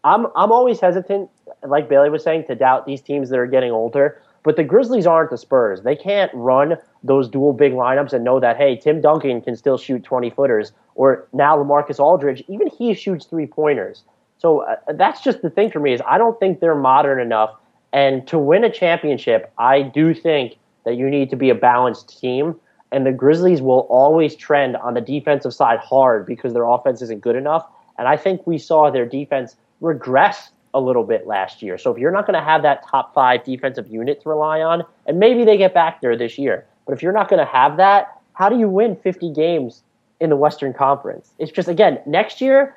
I'm 0.05 0.27
I'm 0.37 0.53
always 0.53 0.79
hesitant, 0.81 1.31
like 1.66 1.88
Bailey 1.88 2.11
was 2.11 2.23
saying, 2.23 2.44
to 2.47 2.55
doubt 2.55 2.87
these 2.87 3.01
teams 3.01 3.31
that 3.31 3.38
are 3.38 3.47
getting 3.47 3.73
older. 3.73 4.20
But 4.42 4.57
the 4.57 4.64
Grizzlies 4.64 5.07
aren't 5.07 5.31
the 5.31 5.38
Spurs. 5.38 5.81
They 5.83 5.97
can't 5.97 6.31
run 6.35 6.77
those 7.03 7.29
dual 7.29 7.55
big 7.55 7.73
lineups 7.73 8.12
and 8.12 8.23
know 8.25 8.38
that 8.40 8.59
hey, 8.59 8.77
Tim 8.77 9.01
Duncan 9.01 9.40
can 9.40 9.57
still 9.57 9.79
shoot 9.79 10.05
20 10.05 10.31
footers, 10.31 10.73
or 10.94 11.27
now 11.33 11.57
LaMarcus 11.57 11.99
Aldridge, 11.99 12.44
even 12.47 12.68
he 12.68 12.94
shoots 12.94 13.25
three 13.25 13.47
pointers. 13.47 14.05
So 14.38 14.61
uh, 14.61 14.77
that's 14.94 15.23
just 15.23 15.40
the 15.40 15.49
thing 15.49 15.70
for 15.70 15.81
me 15.81 15.94
is 15.94 16.03
I 16.07 16.18
don't 16.18 16.38
think 16.38 16.61
they're 16.61 16.75
modern 16.75 17.20
enough. 17.20 17.55
And 17.94 18.26
to 18.26 18.38
win 18.38 18.64
a 18.64 18.70
championship, 18.70 19.52
I 19.57 19.80
do 19.80 20.12
think 20.12 20.57
that 20.85 20.96
you 20.96 21.09
need 21.09 21.30
to 21.30 21.37
be 21.37 21.48
a 21.48 21.54
balanced 21.54 22.20
team. 22.20 22.61
And 22.90 23.07
the 23.07 23.12
Grizzlies 23.12 23.62
will 23.62 23.87
always 23.88 24.35
trend 24.35 24.76
on 24.76 24.94
the 24.94 25.00
defensive 25.00 25.54
side 25.54 25.78
hard 25.78 26.26
because 26.26 26.52
their 26.52 26.64
offense 26.64 27.00
isn't 27.02 27.20
good 27.20 27.37
enough. 27.37 27.64
And 27.96 28.09
I 28.09 28.16
think 28.16 28.46
we 28.46 28.59
saw 28.59 28.90
their 28.90 29.07
defense 29.07 29.54
regress 29.80 30.50
a 30.74 30.80
little 30.80 31.04
bit 31.04 31.28
last 31.28 31.62
year. 31.62 31.78
So 31.78 31.92
if 31.92 31.98
you're 31.98 32.11
not 32.11 32.26
going 32.26 32.38
to 32.38 32.44
have 32.44 32.62
that 32.62 32.85
top 32.87 33.14
five 33.14 33.44
defensive 33.44 33.87
unit 33.87 34.20
to 34.22 34.28
rely 34.28 34.61
on, 34.61 34.83
and 35.07 35.20
maybe 35.20 35.44
they 35.44 35.57
get 35.57 35.72
back 35.72 36.00
there 36.00 36.16
this 36.16 36.37
year, 36.37 36.66
but 36.87 36.94
if 36.94 37.02
you're 37.02 37.12
not 37.12 37.28
going 37.28 37.38
to 37.38 37.50
have 37.50 37.76
that, 37.76 38.20
how 38.33 38.48
do 38.48 38.59
you 38.59 38.68
win 38.68 38.96
50 38.96 39.33
games 39.33 39.85
in 40.18 40.30
the 40.30 40.37
Western 40.37 40.74
Conference? 40.74 41.33
It's 41.38 41.52
just, 41.52 41.68
again, 41.68 42.00
next 42.07 42.40
year, 42.40 42.74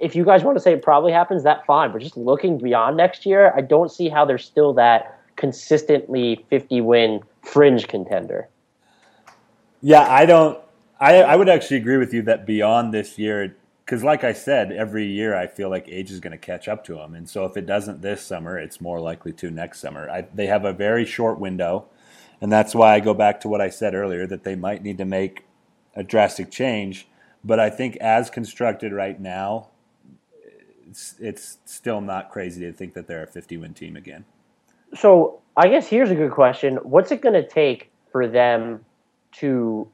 if 0.00 0.14
you 0.14 0.24
guys 0.24 0.42
want 0.42 0.56
to 0.56 0.60
say 0.60 0.72
it 0.72 0.82
probably 0.82 1.12
happens, 1.12 1.42
that 1.44 1.64
fine. 1.66 1.92
But 1.92 2.02
just 2.02 2.16
looking 2.16 2.58
beyond 2.58 2.96
next 2.96 3.26
year, 3.26 3.52
I 3.56 3.60
don't 3.60 3.90
see 3.90 4.08
how 4.08 4.24
they're 4.24 4.38
still 4.38 4.72
that 4.74 5.18
consistently 5.36 6.44
50 6.50 6.80
win 6.80 7.20
fringe 7.42 7.88
contender. 7.88 8.48
Yeah, 9.80 10.06
I 10.08 10.26
don't. 10.26 10.58
I, 11.00 11.16
I 11.22 11.36
would 11.36 11.48
actually 11.48 11.78
agree 11.78 11.96
with 11.96 12.14
you 12.14 12.22
that 12.22 12.46
beyond 12.46 12.94
this 12.94 13.18
year, 13.18 13.56
because 13.84 14.04
like 14.04 14.22
I 14.22 14.32
said, 14.32 14.70
every 14.70 15.04
year 15.04 15.34
I 15.34 15.48
feel 15.48 15.68
like 15.68 15.88
age 15.88 16.12
is 16.12 16.20
going 16.20 16.30
to 16.30 16.38
catch 16.38 16.68
up 16.68 16.84
to 16.84 16.94
them, 16.94 17.14
and 17.14 17.28
so 17.28 17.44
if 17.44 17.56
it 17.56 17.66
doesn't 17.66 18.02
this 18.02 18.22
summer, 18.22 18.56
it's 18.56 18.80
more 18.80 19.00
likely 19.00 19.32
to 19.32 19.50
next 19.50 19.80
summer. 19.80 20.08
I, 20.08 20.26
they 20.32 20.46
have 20.46 20.64
a 20.64 20.72
very 20.72 21.04
short 21.04 21.40
window, 21.40 21.86
and 22.40 22.52
that's 22.52 22.72
why 22.72 22.94
I 22.94 23.00
go 23.00 23.14
back 23.14 23.40
to 23.40 23.48
what 23.48 23.60
I 23.60 23.68
said 23.68 23.94
earlier 23.94 24.28
that 24.28 24.44
they 24.44 24.54
might 24.54 24.84
need 24.84 24.98
to 24.98 25.04
make 25.04 25.44
a 25.96 26.04
drastic 26.04 26.52
change. 26.52 27.08
But 27.44 27.58
I 27.58 27.68
think 27.68 27.96
as 27.96 28.30
constructed 28.30 28.92
right 28.92 29.20
now, 29.20 29.70
it's 30.92 31.14
it's 31.18 31.58
still 31.64 32.02
not 32.02 32.30
crazy 32.30 32.60
to 32.66 32.72
think 32.72 32.92
that 32.92 33.06
they're 33.06 33.22
a 33.22 33.26
50 33.26 33.56
win 33.56 33.72
team 33.72 33.96
again. 33.96 34.26
So 34.94 35.40
I 35.56 35.68
guess 35.68 35.88
here's 35.88 36.10
a 36.10 36.14
good 36.14 36.32
question: 36.32 36.76
What's 36.82 37.10
it 37.10 37.22
going 37.22 37.34
to 37.34 37.46
take 37.46 37.90
for 38.10 38.28
them 38.28 38.84
to 39.38 39.88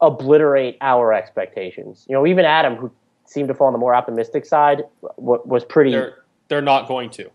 obliterate 0.00 0.78
our 0.80 1.12
expectations? 1.12 2.06
You 2.08 2.14
know, 2.14 2.26
even 2.26 2.44
Adam, 2.44 2.74
who 2.74 2.90
seemed 3.24 3.46
to 3.48 3.54
fall 3.54 3.68
on 3.68 3.72
the 3.72 3.78
more 3.78 3.94
optimistic 3.94 4.44
side, 4.44 4.82
was 5.16 5.64
pretty. 5.64 5.92
They're, 5.92 6.24
they're 6.48 6.60
not 6.60 6.88
going 6.88 7.10
to. 7.10 7.30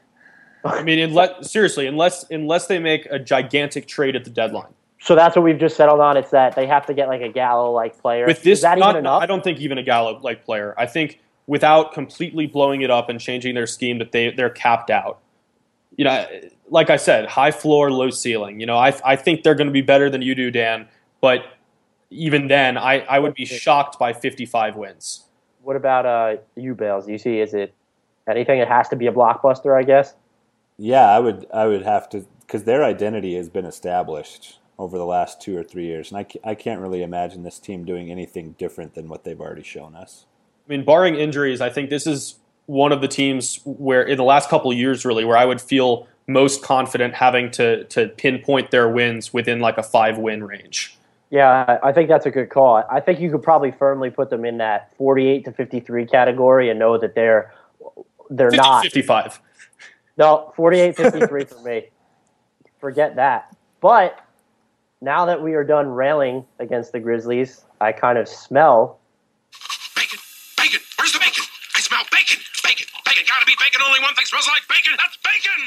I 0.64 0.82
mean, 0.82 0.98
unless, 0.98 1.52
seriously, 1.52 1.86
unless 1.86 2.28
unless 2.30 2.66
they 2.66 2.80
make 2.80 3.06
a 3.12 3.20
gigantic 3.20 3.86
trade 3.86 4.16
at 4.16 4.24
the 4.24 4.30
deadline. 4.30 4.74
So 5.00 5.14
that's 5.14 5.36
what 5.36 5.42
we've 5.42 5.58
just 5.58 5.76
settled 5.76 6.00
on. 6.00 6.16
It's 6.16 6.30
that 6.30 6.56
they 6.56 6.66
have 6.66 6.86
to 6.86 6.94
get 6.94 7.06
like 7.06 7.20
a 7.20 7.28
Gallo 7.28 7.70
like 7.70 7.96
player. 8.00 8.26
With 8.26 8.42
this, 8.42 8.58
Is 8.58 8.62
that 8.62 8.78
not, 8.78 8.90
even 8.90 9.00
enough? 9.00 9.22
I 9.22 9.26
don't 9.26 9.44
think 9.44 9.60
even 9.60 9.78
a 9.78 9.84
Gallo 9.84 10.18
like 10.20 10.44
player. 10.44 10.74
I 10.76 10.86
think 10.86 11.20
without 11.46 11.92
completely 11.92 12.46
blowing 12.46 12.82
it 12.82 12.90
up 12.90 13.08
and 13.08 13.20
changing 13.20 13.54
their 13.54 13.66
scheme, 13.66 13.98
that 13.98 14.12
they 14.12 14.30
they're 14.30 14.50
capped 14.50 14.90
out. 14.90 15.20
You 15.96 16.04
know, 16.04 16.26
like 16.68 16.90
I 16.90 16.96
said, 16.96 17.26
high 17.26 17.50
floor, 17.50 17.90
low 17.90 18.10
ceiling. 18.10 18.60
You 18.60 18.66
know, 18.66 18.76
I 18.76 18.98
I 19.04 19.16
think 19.16 19.42
they're 19.42 19.54
going 19.54 19.68
to 19.68 19.72
be 19.72 19.82
better 19.82 20.10
than 20.10 20.22
you 20.22 20.34
do, 20.34 20.50
Dan. 20.50 20.88
But 21.20 21.44
even 22.10 22.48
then, 22.48 22.76
I, 22.76 23.00
I 23.00 23.18
would 23.18 23.34
be 23.34 23.44
shocked 23.44 23.98
by 23.98 24.12
55 24.12 24.76
wins. 24.76 25.24
What 25.62 25.76
about 25.76 26.06
uh, 26.06 26.36
you, 26.56 26.74
Bales? 26.74 27.06
Do 27.06 27.12
you 27.12 27.18
see? 27.18 27.40
Is 27.40 27.54
it 27.54 27.74
anything? 28.28 28.60
It 28.60 28.68
has 28.68 28.88
to 28.90 28.96
be 28.96 29.06
a 29.06 29.12
blockbuster, 29.12 29.78
I 29.78 29.82
guess. 29.82 30.14
Yeah, 30.76 31.06
I 31.06 31.20
would 31.20 31.46
I 31.52 31.66
would 31.66 31.82
have 31.82 32.08
to 32.10 32.26
because 32.40 32.64
their 32.64 32.84
identity 32.84 33.34
has 33.36 33.48
been 33.48 33.64
established 33.64 34.58
over 34.78 34.98
the 34.98 35.06
last 35.06 35.40
two 35.40 35.56
or 35.56 35.62
three 35.62 35.86
years, 35.86 36.10
and 36.10 36.18
I, 36.18 36.50
I 36.50 36.54
can't 36.54 36.80
really 36.80 37.02
imagine 37.02 37.42
this 37.42 37.58
team 37.58 37.84
doing 37.84 38.10
anything 38.10 38.52
different 38.58 38.94
than 38.94 39.08
what 39.08 39.24
they've 39.24 39.40
already 39.40 39.62
shown 39.62 39.94
us. 39.94 40.26
I 40.66 40.72
mean, 40.72 40.84
barring 40.84 41.14
injuries, 41.14 41.60
I 41.60 41.70
think 41.70 41.90
this 41.90 42.06
is 42.06 42.36
one 42.66 42.92
of 42.92 43.00
the 43.00 43.08
teams 43.08 43.60
where, 43.64 44.02
in 44.02 44.16
the 44.16 44.24
last 44.24 44.48
couple 44.48 44.70
of 44.70 44.76
years, 44.76 45.04
really, 45.04 45.24
where 45.24 45.36
I 45.36 45.44
would 45.44 45.60
feel 45.60 46.06
most 46.26 46.62
confident 46.62 47.14
having 47.14 47.50
to 47.50 47.84
to 47.84 48.08
pinpoint 48.08 48.70
their 48.70 48.88
wins 48.88 49.32
within 49.32 49.60
like 49.60 49.76
a 49.76 49.82
five 49.82 50.16
win 50.18 50.42
range. 50.42 50.96
Yeah, 51.30 51.78
I 51.82 51.88
I 51.88 51.92
think 51.92 52.08
that's 52.08 52.26
a 52.26 52.30
good 52.30 52.48
call. 52.48 52.82
I 52.90 53.00
think 53.00 53.20
you 53.20 53.30
could 53.30 53.42
probably 53.42 53.72
firmly 53.72 54.10
put 54.10 54.30
them 54.30 54.44
in 54.44 54.58
that 54.58 54.96
48 54.96 55.44
to 55.44 55.52
53 55.52 56.06
category 56.06 56.70
and 56.70 56.78
know 56.78 56.96
that 56.98 57.14
they're 57.14 57.52
they're 58.30 58.50
50, 58.50 58.56
not. 58.56 58.82
55. 58.82 59.40
No, 60.16 60.52
48 60.56 60.96
53 60.96 61.44
for 61.44 61.60
me. 61.60 61.88
Forget 62.78 63.16
that. 63.16 63.54
But 63.80 64.24
now 65.02 65.26
that 65.26 65.42
we 65.42 65.54
are 65.54 65.64
done 65.64 65.88
railing 65.88 66.46
against 66.58 66.92
the 66.92 67.00
Grizzlies, 67.00 67.62
I 67.80 67.92
kind 67.92 68.16
of 68.16 68.28
smell 68.28 68.98
Bacon, 69.96 70.18
bacon. 70.56 70.80
Where's 70.98 71.12
the 71.12 71.18
bacon? 71.18 71.44
I 71.76 71.80
smell 71.80 72.02
bacon, 72.10 72.38
bacon, 72.62 72.86
bacon. 73.04 73.24
Gotta 73.28 73.46
be 73.46 73.54
bacon. 73.58 73.80
Only 73.86 74.00
one 74.00 74.14
thing 74.14 74.24
smells 74.24 74.48
like 74.48 74.66
bacon. 74.68 74.94
That's 74.98 75.18
bacon. 75.22 75.60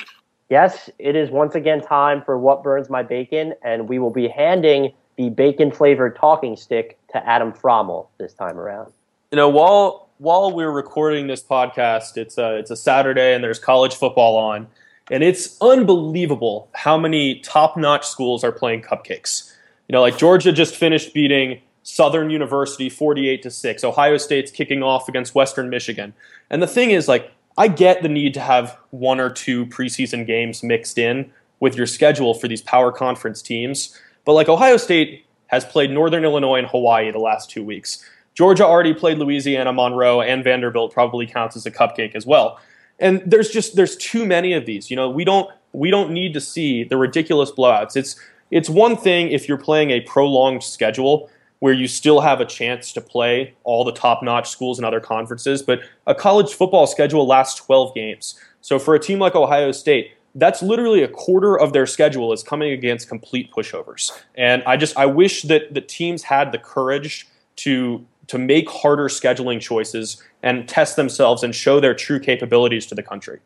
Yes, 0.50 0.90
it 0.98 1.16
is 1.16 1.30
once 1.30 1.56
again 1.56 1.82
time 1.82 2.22
for 2.24 2.38
What 2.38 2.64
Burns 2.64 2.90
My 2.90 3.04
Bacon, 3.04 3.54
and 3.64 3.90
we 3.90 4.00
will 4.00 4.12
be 4.12 4.30
handing 4.30 4.94
the 5.18 5.30
bacon 5.30 5.72
flavored 5.72 6.16
talking 6.16 6.56
stick 6.56 6.98
to 7.12 7.28
Adam 7.28 7.52
Fromal 7.52 8.08
this 8.18 8.34
time 8.34 8.58
around. 8.58 8.94
You 9.32 9.36
know, 9.36 9.50
while 9.50 10.08
while 10.20 10.54
we're 10.54 10.72
recording 10.72 11.28
this 11.28 11.44
podcast, 11.44 12.16
it's 12.16 12.38
a 12.38 12.56
it's 12.56 12.72
a 12.72 12.78
Saturday 12.78 13.34
and 13.34 13.44
there's 13.44 13.60
college 13.60 13.96
football 13.96 14.38
on, 14.38 14.68
and 15.12 15.22
it's 15.22 15.58
unbelievable 15.60 16.70
how 16.74 16.98
many 16.98 17.40
top 17.40 17.76
notch 17.76 18.08
schools 18.08 18.44
are 18.44 18.54
playing 18.54 18.82
cupcakes. 18.84 19.54
You 19.90 19.94
know, 19.94 20.02
like 20.02 20.18
Georgia 20.18 20.54
just 20.54 20.76
finished 20.76 21.14
beating 21.14 21.62
Southern 21.84 22.30
University 22.30 22.90
48 22.90 23.42
to 23.44 23.52
6. 23.52 23.84
Ohio 23.84 24.18
State's 24.18 24.52
kicking 24.52 24.84
off 24.84 25.08
against 25.08 25.36
Western 25.36 25.70
Michigan. 25.70 26.14
And 26.50 26.62
the 26.62 26.68
thing 26.68 26.92
is 26.92 27.08
like 27.08 27.32
I 27.58 27.68
get 27.68 28.04
the 28.04 28.10
need 28.10 28.34
to 28.36 28.40
have 28.40 28.78
one 28.92 29.20
or 29.20 29.30
two 29.30 29.66
preseason 29.66 30.28
games 30.28 30.64
mixed 30.64 30.98
in 30.98 31.32
with 31.60 31.76
your 31.76 31.88
schedule 31.88 32.34
for 32.34 32.48
these 32.48 32.62
power 32.62 32.92
conference 32.92 33.42
teams. 33.42 34.00
But 34.26 34.34
like 34.34 34.48
Ohio 34.48 34.78
State 34.78 35.26
has 35.48 35.66
played 35.66 35.90
Northern 35.90 36.24
Illinois 36.24 36.58
and 36.60 36.68
Hawaii 36.68 37.10
the 37.12 37.20
last 37.20 37.50
2 37.50 37.64
weeks. 37.64 38.04
Georgia 38.36 38.66
already 38.66 38.94
played 38.94 39.18
Louisiana, 39.18 39.74
Monroe, 39.74 40.22
and 40.22 40.44
Vanderbilt 40.44 40.94
probably 40.94 41.26
counts 41.26 41.56
as 41.56 41.66
a 41.66 41.72
cupcake 41.72 42.14
as 42.14 42.26
well. 42.26 42.60
And 43.00 43.24
there's 43.26 43.50
just 43.50 43.76
there's 43.76 43.96
too 43.98 44.26
many 44.26 44.54
of 44.54 44.66
these. 44.66 44.92
You 44.92 44.96
know, 44.96 45.10
we 45.10 45.24
don't 45.24 45.50
we 45.74 45.90
don't 45.90 46.12
need 46.12 46.34
to 46.34 46.42
see 46.42 46.84
the 46.84 46.98
ridiculous 46.98 47.52
blowouts. 47.52 47.96
It's 47.96 48.16
it's 48.52 48.70
one 48.70 48.96
thing 48.96 49.30
if 49.30 49.48
you're 49.48 49.58
playing 49.58 49.90
a 49.90 50.02
prolonged 50.02 50.64
schedule 50.64 51.30
where 51.60 51.74
you 51.74 51.88
still 51.88 52.22
have 52.22 52.40
a 52.40 52.46
chance 52.46 52.94
to 52.94 53.02
play 53.02 53.54
all 53.64 53.84
the 53.84 53.92
top-notch 53.92 54.50
schools 54.50 54.78
and 54.78 54.86
other 54.86 55.00
conferences, 55.00 55.62
but 55.62 55.80
a 56.06 56.14
college 56.14 56.54
football 56.54 56.86
schedule 56.86 57.26
lasts 57.26 57.60
12 57.60 57.96
games. 57.96 58.40
So 58.62 58.78
for 58.78 58.94
a 58.96 59.00
team 59.00 59.20
like 59.20 59.36
Ohio 59.36 59.72
State, 59.72 60.12
that's 60.36 60.62
literally 60.62 61.02
a 61.02 61.08
quarter 61.08 61.60
of 61.60 61.74
their 61.74 61.88
schedule 61.88 62.32
is 62.32 62.44
coming 62.44 62.72
against 62.72 63.10
complete 63.10 63.52
pushovers. 63.52 64.12
And 64.36 64.62
I 64.66 64.78
just 64.78 64.96
I 64.98 65.08
wish 65.08 65.44
that 65.44 65.74
the 65.74 65.82
teams 65.82 66.24
had 66.24 66.52
the 66.52 66.60
courage 66.60 67.28
to 67.58 68.06
to 68.28 68.38
make 68.38 68.70
harder 68.70 69.08
scheduling 69.08 69.60
choices 69.60 70.22
and 70.44 70.68
test 70.68 70.96
themselves 70.96 71.44
and 71.44 71.56
show 71.56 71.80
their 71.80 71.96
true 71.96 72.20
capabilities 72.20 72.86
to 72.88 72.96
the 72.96 73.02
country. 73.02 73.40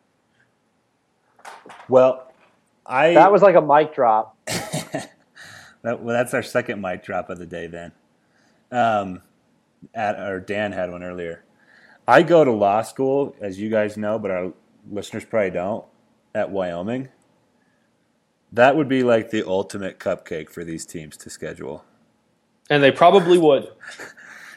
Well, 1.88 2.30
I 2.84 3.14
That 3.14 3.32
was 3.32 3.40
like 3.40 3.54
a 3.54 3.62
mic 3.62 3.94
drop. 3.94 4.36
That, 5.82 6.00
well, 6.00 6.14
that's 6.14 6.32
our 6.32 6.42
second 6.42 6.80
mic 6.80 7.02
drop 7.02 7.28
of 7.28 7.38
the 7.38 7.46
day. 7.46 7.66
Then, 7.66 7.92
um, 8.72 9.22
at 9.94 10.18
or 10.18 10.40
Dan 10.40 10.72
had 10.72 10.90
one 10.90 11.02
earlier. 11.02 11.44
I 12.08 12.22
go 12.22 12.44
to 12.44 12.50
law 12.50 12.82
school, 12.82 13.36
as 13.40 13.60
you 13.60 13.70
guys 13.70 13.96
know, 13.96 14.18
but 14.18 14.30
our 14.30 14.52
listeners 14.90 15.24
probably 15.24 15.50
don't. 15.50 15.84
At 16.34 16.50
Wyoming, 16.50 17.10
that 18.50 18.74
would 18.74 18.88
be 18.88 19.02
like 19.02 19.30
the 19.30 19.46
ultimate 19.46 19.98
cupcake 19.98 20.48
for 20.48 20.64
these 20.64 20.86
teams 20.86 21.16
to 21.18 21.30
schedule. 21.30 21.84
And 22.70 22.82
they 22.82 22.90
probably 22.90 23.38
would. 23.38 23.68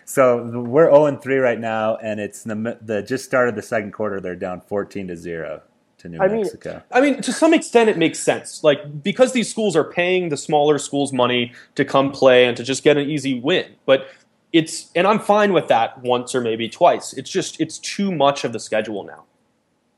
So 0.08 0.62
we're 0.62 0.86
zero 0.86 1.08
and 1.08 1.20
three 1.20 1.38
right 1.38 1.60
now, 1.60 1.96
and 1.96 2.20
it's 2.20 2.44
the, 2.44 2.78
the 2.80 3.02
just 3.02 3.26
started 3.26 3.56
the 3.56 3.64
second 3.64 3.92
quarter. 3.92 4.22
They're 4.22 4.36
down 4.36 4.62
fourteen 4.62 5.08
to 5.08 5.18
zero 5.18 5.64
to 6.06 6.18
New 6.18 6.24
I 6.24 6.28
mean- 6.28 6.50
I 6.92 7.02
mean, 7.02 7.22
to 7.22 7.34
some 7.34 7.54
extent, 7.54 7.90
it 7.90 7.98
makes 7.98 8.20
sense. 8.20 8.64
Like 8.64 9.04
because 9.04 9.34
these 9.34 9.50
schools 9.50 9.76
are 9.76 9.84
paying 9.84 10.30
the 10.30 10.38
smaller 10.38 10.78
schools 10.78 11.12
money 11.12 11.54
to 11.76 11.84
come 11.84 12.12
play 12.12 12.46
and 12.46 12.56
to 12.58 12.64
just 12.64 12.84
get 12.84 12.98
an 12.98 13.10
easy 13.10 13.40
win. 13.40 13.66
But 13.86 14.08
it's 14.54 14.92
and 14.96 15.06
I'm 15.06 15.20
fine 15.20 15.52
with 15.54 15.68
that 15.68 16.02
once 16.02 16.34
or 16.34 16.42
maybe 16.42 16.70
twice. 16.70 17.14
It's 17.14 17.30
just 17.30 17.60
it's 17.60 17.78
too 17.80 18.12
much 18.12 18.44
of 18.44 18.54
the 18.54 18.60
schedule 18.60 19.04
now. 19.04 19.24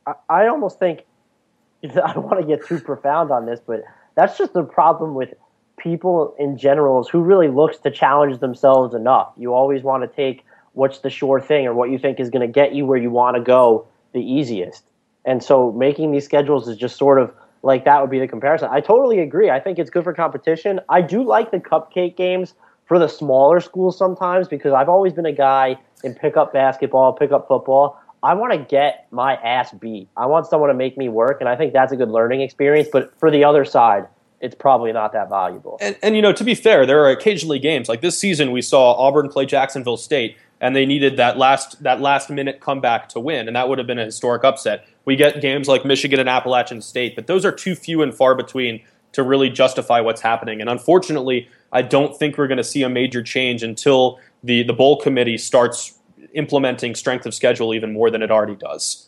I, 0.08 0.44
I 0.44 0.48
almost 0.48 0.80
think 0.80 1.06
I 1.84 2.14
don't 2.14 2.26
want 2.26 2.40
to 2.40 2.48
get 2.48 2.66
too 2.66 2.80
profound 2.80 3.32
on 3.32 3.46
this, 3.46 3.60
but 3.66 3.84
that's 4.16 4.38
just 4.38 4.54
the 4.54 4.64
problem 4.64 5.14
with 5.14 5.34
people 5.78 6.36
in 6.40 6.58
general 6.58 7.02
is 7.02 7.08
who 7.08 7.22
really 7.22 7.50
looks 7.50 7.78
to 7.78 7.92
challenge 7.92 8.40
themselves 8.40 8.96
enough. 8.96 9.32
You 9.38 9.54
always 9.54 9.84
want 9.84 10.04
to 10.04 10.16
take 10.16 10.44
what's 10.74 11.00
the 11.00 11.10
sure 11.10 11.40
thing 11.40 11.68
or 11.68 11.74
what 11.74 11.92
you 11.92 11.98
think 11.98 12.20
is 12.20 12.30
going 12.30 12.46
to 12.46 12.52
get 12.52 12.74
you 12.74 12.86
where 12.86 12.98
you 12.98 13.12
want 13.12 13.36
to 13.36 13.42
go 13.42 13.88
the 14.14 14.22
easiest. 14.22 14.84
And 15.28 15.44
so 15.44 15.72
making 15.74 16.12
these 16.12 16.26
schedules 16.26 16.68
is 16.68 16.78
just 16.78 16.98
sort 16.98 17.20
of 17.20 17.32
like 17.62 17.86
that 17.86 18.02
would 18.02 18.10
be 18.10 18.20
the 18.20 18.28
comparison. 18.28 18.70
I 18.72 18.80
totally 18.80 19.20
agree. 19.20 19.50
I 19.50 19.60
think 19.60 19.78
it's 19.78 19.90
good 19.90 20.06
for 20.06 20.14
competition. 20.14 20.80
I 20.90 21.02
do 21.02 21.24
like 21.24 21.52
the 21.52 21.60
cupcake 21.60 22.16
games 22.16 22.54
for 22.86 22.98
the 22.98 23.10
smaller 23.10 23.60
schools 23.60 23.98
sometimes 23.98 24.48
because 24.48 24.74
I've 24.74 24.88
always 24.88 25.12
been 25.14 25.26
a 25.26 25.34
guy 25.34 25.78
in 26.04 26.16
pickup 26.16 26.54
basketball, 26.54 27.12
pickup 27.12 27.48
football. 27.48 28.02
I 28.24 28.34
want 28.36 28.54
to 28.54 28.60
get 28.60 29.08
my 29.12 29.36
ass 29.36 29.74
beat. 29.74 30.08
I 30.16 30.26
want 30.26 30.48
someone 30.48 30.70
to 30.70 30.74
make 30.74 30.98
me 30.98 31.10
work, 31.10 31.38
and 31.40 31.50
I 31.50 31.56
think 31.56 31.74
that's 31.74 31.92
a 31.92 31.96
good 31.98 32.10
learning 32.10 32.42
experience. 32.42 32.88
But 32.92 33.14
for 33.20 33.30
the 33.30 33.44
other 33.44 33.66
side, 33.66 34.08
it's 34.40 34.56
probably 34.56 34.92
not 34.92 35.14
that 35.14 35.30
valuable. 35.30 35.78
And, 35.82 35.98
and 36.02 36.16
you 36.16 36.22
know, 36.22 36.34
to 36.34 36.44
be 36.44 36.56
fair, 36.56 36.86
there 36.86 37.04
are 37.04 37.10
occasionally 37.10 37.60
games 37.60 37.90
like 37.90 38.02
this 38.02 38.18
season. 38.18 38.52
We 38.52 38.62
saw 38.62 38.94
Auburn 38.94 39.30
play 39.30 39.46
Jacksonville 39.46 39.98
State, 39.98 40.38
and 40.62 40.76
they 40.76 40.86
needed 40.86 41.18
that 41.18 41.38
last 41.38 41.84
that 41.84 42.02
last 42.02 42.30
minute 42.30 42.60
comeback 42.60 43.10
to 43.10 43.20
win, 43.20 43.48
and 43.48 43.56
that 43.56 43.68
would 43.70 43.78
have 43.78 43.88
been 43.88 44.00
a 44.00 44.06
historic 44.06 44.44
upset. 44.44 44.88
We 45.08 45.16
get 45.16 45.40
games 45.40 45.70
like 45.70 45.86
Michigan 45.86 46.20
and 46.20 46.28
Appalachian 46.28 46.82
State, 46.82 47.16
but 47.16 47.28
those 47.28 47.46
are 47.46 47.52
too 47.54 47.76
few 47.76 48.02
and 48.02 48.14
far 48.14 48.36
between 48.36 48.84
to 49.14 49.24
really 49.24 49.50
justify 49.50 50.02
what's 50.02 50.20
happening. 50.20 50.60
And 50.60 50.70
unfortunately, 50.70 51.48
I 51.72 51.82
don't 51.82 52.20
think 52.20 52.38
we're 52.38 52.48
going 52.48 52.58
to 52.58 52.64
see 52.64 52.84
a 52.84 52.90
major 52.90 53.24
change 53.24 53.64
until 53.64 54.20
the 54.44 54.64
the 54.64 54.74
bowl 54.74 55.00
committee 55.00 55.38
starts 55.38 55.98
implementing 56.34 56.94
strength 56.94 57.26
of 57.26 57.34
schedule 57.34 57.74
even 57.74 57.94
more 57.94 58.12
than 58.12 58.22
it 58.22 58.30
already 58.30 58.58
does. 58.58 59.08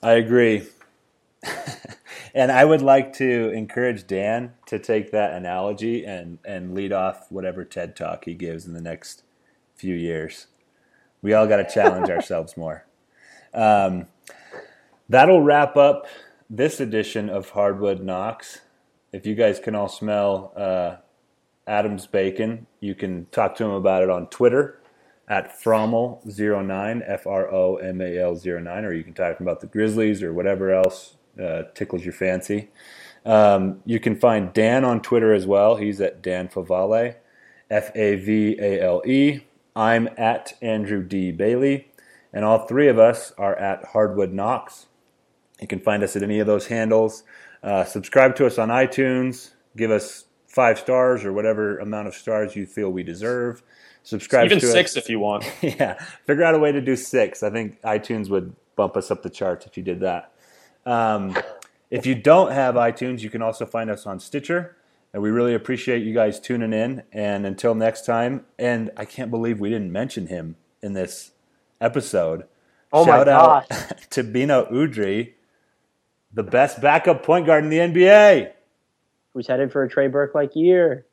I 0.00 0.12
agree. 0.12 0.68
and 2.32 2.52
I 2.52 2.64
would 2.64 2.82
like 2.82 3.14
to 3.14 3.50
encourage 3.50 4.06
Dan 4.06 4.52
to 4.66 4.78
take 4.78 5.10
that 5.10 5.32
analogy 5.32 6.04
and, 6.04 6.38
and 6.44 6.72
lead 6.72 6.92
off 6.92 7.26
whatever 7.32 7.64
TED 7.64 7.96
talk 7.96 8.26
he 8.26 8.34
gives 8.34 8.64
in 8.64 8.74
the 8.74 8.80
next 8.80 9.24
few 9.74 9.96
years. 9.96 10.46
We 11.20 11.32
all 11.32 11.48
got 11.48 11.56
to 11.56 11.68
challenge 11.68 12.10
ourselves 12.16 12.56
more. 12.56 12.86
Um, 13.52 14.06
that'll 15.12 15.42
wrap 15.42 15.76
up 15.76 16.06
this 16.48 16.80
edition 16.80 17.28
of 17.28 17.50
Hardwood 17.50 18.02
Knocks. 18.02 18.62
If 19.12 19.26
you 19.26 19.34
guys 19.34 19.60
can 19.60 19.74
all 19.74 19.88
smell 19.88 20.54
uh, 20.56 20.96
Adam's 21.66 22.06
bacon, 22.06 22.66
you 22.80 22.94
can 22.94 23.26
talk 23.26 23.54
to 23.56 23.64
him 23.64 23.72
about 23.72 24.02
it 24.02 24.08
on 24.08 24.28
Twitter 24.28 24.80
at 25.28 25.52
Fromal09, 25.62 27.02
F 27.06 27.26
R 27.26 27.52
O 27.52 27.76
M 27.76 28.00
A 28.00 28.18
L 28.18 28.34
09, 28.34 28.84
or 28.86 28.94
you 28.94 29.04
can 29.04 29.12
talk 29.12 29.38
about 29.40 29.60
the 29.60 29.66
Grizzlies 29.66 30.22
or 30.22 30.32
whatever 30.32 30.72
else 30.72 31.16
uh, 31.40 31.64
tickles 31.74 32.04
your 32.04 32.14
fancy. 32.14 32.70
Um, 33.26 33.82
you 33.84 34.00
can 34.00 34.16
find 34.16 34.52
Dan 34.54 34.82
on 34.82 35.02
Twitter 35.02 35.34
as 35.34 35.46
well. 35.46 35.76
He's 35.76 36.00
at 36.00 36.22
Dan 36.22 36.48
Favale, 36.48 37.16
F 37.70 37.94
A 37.94 38.14
V 38.16 38.56
A 38.58 38.80
L 38.80 39.02
E. 39.06 39.40
I'm 39.76 40.08
at 40.16 40.54
Andrew 40.62 41.02
D. 41.02 41.32
Bailey, 41.32 41.88
and 42.32 42.46
all 42.46 42.66
three 42.66 42.88
of 42.88 42.98
us 42.98 43.32
are 43.36 43.54
at 43.56 43.84
Hardwood 43.92 44.32
Knocks. 44.32 44.86
You 45.62 45.68
can 45.68 45.80
find 45.80 46.02
us 46.02 46.16
at 46.16 46.22
any 46.22 46.40
of 46.40 46.46
those 46.46 46.66
handles. 46.66 47.22
Uh, 47.62 47.84
subscribe 47.84 48.34
to 48.36 48.46
us 48.46 48.58
on 48.58 48.68
iTunes. 48.68 49.50
Give 49.76 49.90
us 49.90 50.24
five 50.48 50.78
stars 50.78 51.24
or 51.24 51.32
whatever 51.32 51.78
amount 51.78 52.08
of 52.08 52.14
stars 52.14 52.54
you 52.56 52.66
feel 52.66 52.90
we 52.90 53.02
deserve. 53.02 53.62
Subscribe 54.02 54.48
to 54.48 54.56
Even 54.56 54.60
to 54.60 54.66
six 54.66 54.96
us. 54.96 55.04
if 55.04 55.08
you 55.08 55.20
want. 55.20 55.50
yeah, 55.62 55.94
figure 56.26 56.42
out 56.42 56.54
a 56.54 56.58
way 56.58 56.72
to 56.72 56.80
do 56.80 56.96
six. 56.96 57.42
I 57.42 57.50
think 57.50 57.80
iTunes 57.82 58.28
would 58.28 58.54
bump 58.74 58.96
us 58.96 59.10
up 59.10 59.22
the 59.22 59.30
charts 59.30 59.64
if 59.64 59.76
you 59.76 59.84
did 59.84 60.00
that. 60.00 60.32
Um, 60.84 61.36
if 61.90 62.06
you 62.06 62.16
don't 62.16 62.50
have 62.50 62.74
iTunes, 62.74 63.20
you 63.20 63.30
can 63.30 63.40
also 63.40 63.64
find 63.64 63.88
us 63.88 64.04
on 64.04 64.18
Stitcher. 64.18 64.76
And 65.14 65.22
we 65.22 65.30
really 65.30 65.54
appreciate 65.54 66.02
you 66.02 66.12
guys 66.12 66.40
tuning 66.40 66.72
in. 66.72 67.04
And 67.12 67.46
until 67.46 67.74
next 67.74 68.04
time, 68.04 68.46
and 68.58 68.90
I 68.96 69.04
can't 69.04 69.30
believe 69.30 69.60
we 69.60 69.68
didn't 69.68 69.92
mention 69.92 70.26
him 70.26 70.56
in 70.82 70.94
this 70.94 71.32
episode. 71.80 72.46
Oh 72.92 73.04
my 73.04 73.12
Shout 73.12 73.28
out 73.28 73.68
gosh. 73.68 73.88
to 74.10 74.24
Beno 74.24 74.70
Udrih, 74.72 75.32
the 76.32 76.42
best 76.42 76.80
backup 76.80 77.22
point 77.22 77.46
guard 77.46 77.64
in 77.64 77.70
the 77.70 77.78
NBA. 77.78 78.52
Who's 79.32 79.46
headed 79.46 79.72
for 79.72 79.82
a 79.82 79.88
Trey 79.88 80.08
Burke 80.08 80.34
like 80.34 80.54
year? 80.54 81.06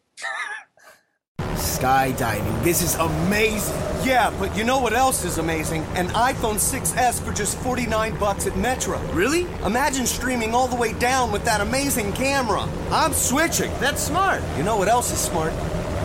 Skydiving. 1.39 2.63
This 2.63 2.82
is 2.82 2.95
amazing. 2.95 3.75
Yeah, 4.03 4.34
but 4.39 4.55
you 4.58 4.63
know 4.63 4.79
what 4.79 4.93
else 4.93 5.23
is 5.23 5.38
amazing? 5.38 5.84
An 5.95 6.08
iPhone 6.10 6.55
6S 6.55 7.21
for 7.21 7.34
just 7.34 7.58
49 7.60 8.17
bucks 8.17 8.47
at 8.47 8.58
Metro. 8.58 8.99
Really? 9.13 9.47
Imagine 9.65 10.05
streaming 10.05 10.53
all 10.53 10.67
the 10.67 10.75
way 10.75 10.93
down 10.93 11.32
with 11.32 11.45
that 11.45 11.62
amazing 11.62 12.12
camera. 12.13 12.67
I'm 12.91 13.13
switching. 13.13 13.71
That's 13.79 14.01
smart. 14.01 14.41
You 14.58 14.63
know 14.63 14.77
what 14.77 14.88
else 14.89 15.12
is 15.12 15.19
smart? 15.19 15.53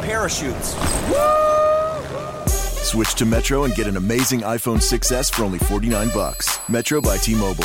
Parachutes. 0.02 0.74
Switch 2.84 3.14
to 3.14 3.24
Metro 3.24 3.64
and 3.64 3.74
get 3.74 3.88
an 3.88 3.96
amazing 3.96 4.40
iPhone 4.40 4.78
6s 4.78 5.32
for 5.32 5.42
only 5.42 5.58
49 5.58 6.10
bucks. 6.10 6.60
Metro 6.68 7.00
by 7.00 7.16
T-Mobile. 7.16 7.64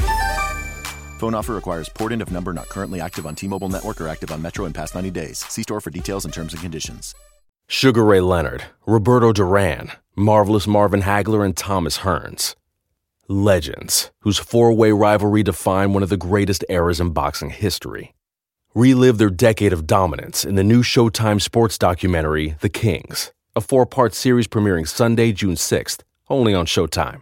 Phone 1.21 1.35
offer 1.35 1.53
requires 1.53 1.87
port 1.87 2.11
in 2.11 2.19
of 2.23 2.31
number 2.31 2.51
not 2.51 2.67
currently 2.67 2.99
active 2.99 3.27
on 3.27 3.35
T-Mobile 3.35 3.69
network 3.69 4.01
or 4.01 4.07
active 4.07 4.31
on 4.31 4.41
Metro 4.41 4.65
in 4.65 4.73
past 4.73 4.95
90 4.95 5.11
days. 5.11 5.37
See 5.37 5.61
store 5.61 5.79
for 5.79 5.91
details 5.91 6.25
and 6.25 6.33
terms 6.33 6.53
and 6.53 6.63
conditions. 6.63 7.13
Sugar 7.67 8.03
Ray 8.03 8.21
Leonard, 8.21 8.63
Roberto 8.87 9.31
Duran, 9.31 9.91
Marvelous 10.15 10.65
Marvin 10.65 11.03
Hagler, 11.03 11.45
and 11.45 11.55
Thomas 11.55 11.99
Hearns. 11.99 12.55
Legends, 13.27 14.09
whose 14.21 14.39
four 14.39 14.73
way 14.73 14.91
rivalry 14.91 15.43
defined 15.43 15.93
one 15.93 16.01
of 16.01 16.09
the 16.09 16.17
greatest 16.17 16.65
eras 16.69 16.99
in 16.99 17.11
boxing 17.11 17.51
history. 17.51 18.15
Relive 18.73 19.19
their 19.19 19.29
decade 19.29 19.73
of 19.73 19.85
dominance 19.85 20.43
in 20.43 20.55
the 20.55 20.63
new 20.63 20.81
Showtime 20.81 21.39
sports 21.39 21.77
documentary, 21.77 22.55
The 22.61 22.69
Kings, 22.69 23.31
a 23.55 23.61
four 23.61 23.85
part 23.85 24.15
series 24.15 24.47
premiering 24.47 24.87
Sunday, 24.87 25.33
June 25.33 25.53
6th, 25.53 25.99
only 26.31 26.55
on 26.55 26.65
Showtime. 26.65 27.21